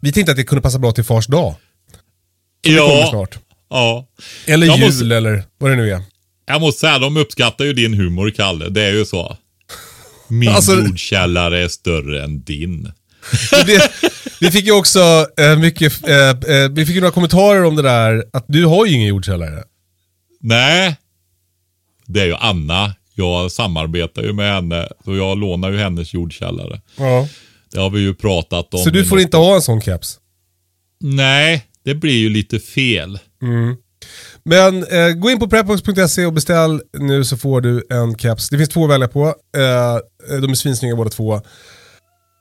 [0.00, 1.54] Vi tänkte att det kunde passa bra till fars dag.
[2.66, 3.38] Kommer snart.
[3.74, 4.06] Ja.
[4.46, 6.02] Eller Jag jul måste- eller vad det nu är.
[6.46, 8.68] Jag måste säga, de uppskattar ju din humor Kalle.
[8.68, 9.36] Det är ju så.
[10.28, 12.92] Min Alltså- jordkällare är större än din.
[13.66, 13.90] det,
[14.40, 17.82] vi fick ju också eh, mycket, eh, eh, vi fick ju några kommentarer om det
[17.82, 19.62] där att du har ju ingen jordkällare.
[20.40, 20.96] Nej,
[22.06, 22.94] det är ju Anna.
[23.14, 26.80] Jag samarbetar ju med henne, så jag lånar ju hennes jordkällare.
[26.98, 27.28] Ja.
[27.72, 28.80] Det har vi ju pratat om.
[28.80, 30.18] Så du får inte ha en sån keps.
[31.00, 33.18] Nej, det blir ju lite fel.
[33.42, 33.76] Mm.
[34.44, 38.48] Men eh, gå in på prepbox.se och beställ nu så får du en keps.
[38.48, 39.26] Det finns två att välja på.
[39.56, 41.40] Eh, de är svinsnygga båda två.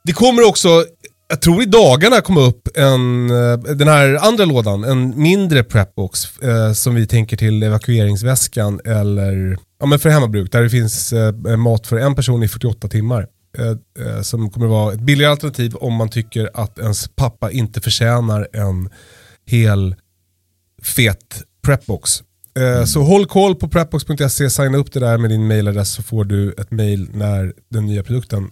[0.05, 0.85] Det kommer också,
[1.29, 6.39] jag tror i dagarna komma upp en, eh, den här andra lådan, en mindre prepbox
[6.41, 11.57] eh, som vi tänker till evakueringsväskan eller ja, men för hemmabruk där det finns eh,
[11.57, 13.27] mat för en person i 48 timmar.
[13.57, 17.81] Eh, eh, som kommer vara ett billigare alternativ om man tycker att ens pappa inte
[17.81, 18.89] förtjänar en
[19.47, 19.95] hel
[20.83, 22.23] fet prepbox.
[22.59, 26.23] Eh, Så håll koll på prepbox.se, signa upp det där med din mailadress så får
[26.25, 28.43] du ett mail när den nya produkten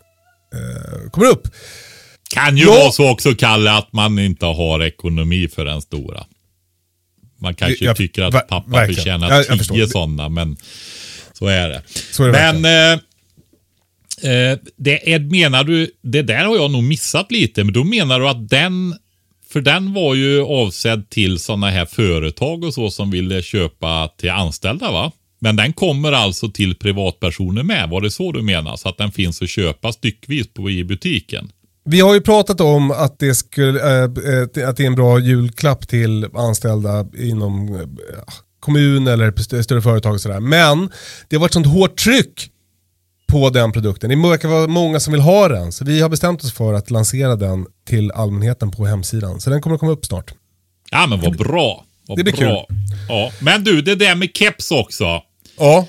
[0.55, 1.47] eh, kommer upp.
[2.33, 2.71] Kan ju Ja.
[2.71, 6.25] vara så också Kalle att man inte har ekonomi för den stora.
[7.41, 8.95] Man kanske Jag- tycker att pappa verkligen.
[8.95, 10.57] förtjänar Jag- jag tio sådana, men
[11.33, 11.81] så är det.
[12.11, 16.83] Så är det men eh, eh, det är, menar du, det där har jag nog
[16.83, 18.95] missat lite, men då menar du att den,
[19.51, 24.29] för den var ju avsedd till sådana här företag och så som ville köpa till
[24.31, 25.11] anställda va?
[25.39, 28.75] Men den kommer alltså till privatpersoner med, var det så du menar?
[28.75, 31.49] Så att den finns att köpa styckvis på, i butiken?
[31.85, 34.03] Vi har ju pratat om att det, skulle, äh,
[34.67, 37.81] att det är en bra julklapp till anställda inom äh,
[38.59, 40.39] kommun eller st- större företag och sådär.
[40.39, 40.89] Men
[41.29, 42.49] det har varit sånt hårt tryck
[43.31, 44.09] på den produkten.
[44.09, 45.71] Det verkar vara många som vill ha den.
[45.71, 49.41] Så vi har bestämt oss för att lansera den till allmänheten på hemsidan.
[49.41, 50.33] Så den kommer att komma upp snart.
[50.91, 51.85] Ja men vad bra.
[52.07, 52.67] Vad det blir bra.
[53.09, 53.31] Ja.
[53.39, 55.21] Men du, det där med keps också.
[55.57, 55.87] Ja.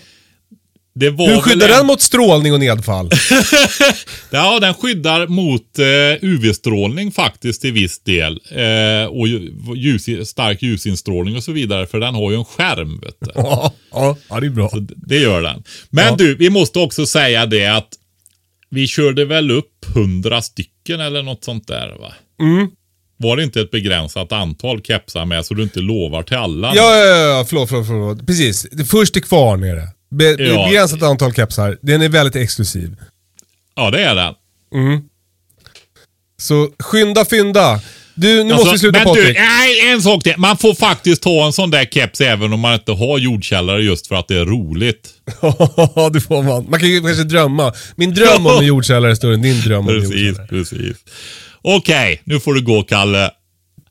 [1.00, 3.10] Hur skyddar en- den mot strålning och nedfall?
[4.30, 8.40] Ja, den skyddar mot eh, UV-strålning faktiskt till viss del.
[8.50, 11.86] Eh, och ju- ljus, stark ljusinstrålning och så vidare.
[11.86, 13.00] För den har ju en skärm.
[13.34, 14.68] Ja, ja, det är bra.
[14.68, 15.62] Så det- gör den.
[15.90, 16.14] Men Ja.
[16.18, 17.88] du, vi måste också säga det att
[18.70, 22.12] vi körde väl upp hundra stycken eller något sånt där va?
[22.40, 22.68] Mm.
[23.16, 26.72] Var det inte ett begränsat antal kepsar med så du inte lovar till alla?
[26.74, 28.26] Ja, ja, ja, förlåt, förlåt, förlåt.
[28.26, 28.66] Precis.
[28.90, 29.88] Först till kvarn är det.
[30.12, 30.66] Be, Ja.
[30.68, 31.78] Begränsat antal kepsar.
[31.82, 32.96] Den är väldigt exklusiv.
[33.76, 34.34] Ja, det är den.
[34.74, 35.00] Mm.
[36.40, 37.80] Så skynda fynda.
[38.14, 39.26] Du, nu Alltså, måste vi sluta men Patrik.
[39.26, 40.34] du, nej, en sak till.
[40.36, 44.06] Man får faktiskt ha en sån där keps även om man inte har jordkällare just
[44.06, 45.08] för att det är roligt.
[45.42, 46.70] Ja, det får man.
[46.70, 47.72] Man kan ju kanske drömma.
[47.96, 50.48] Min dröm om en jordkällare är större än din dröm om en Precis, jordkällare.
[50.48, 50.96] precis.
[51.62, 53.30] Okej, nu får du gå Kalle.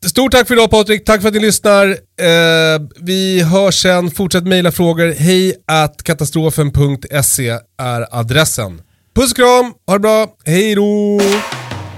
[0.06, 1.04] Stort tack för idag Patrik.
[1.04, 1.86] Tack för att ni lyssnar.
[1.88, 4.10] Eh, vi hörs sen.
[4.10, 5.14] Fortsätt mejla frågor.
[5.18, 8.80] Hej att katastrofen.se är adressen.
[9.14, 9.72] Puss och kram.
[9.86, 10.26] Ha det bra.
[10.44, 11.20] Hej då.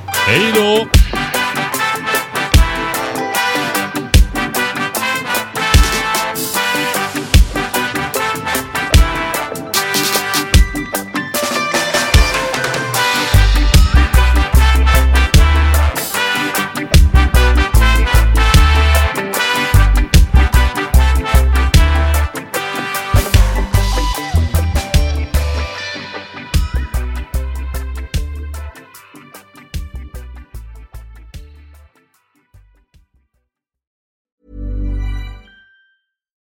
[0.07, 1.04] Hej då!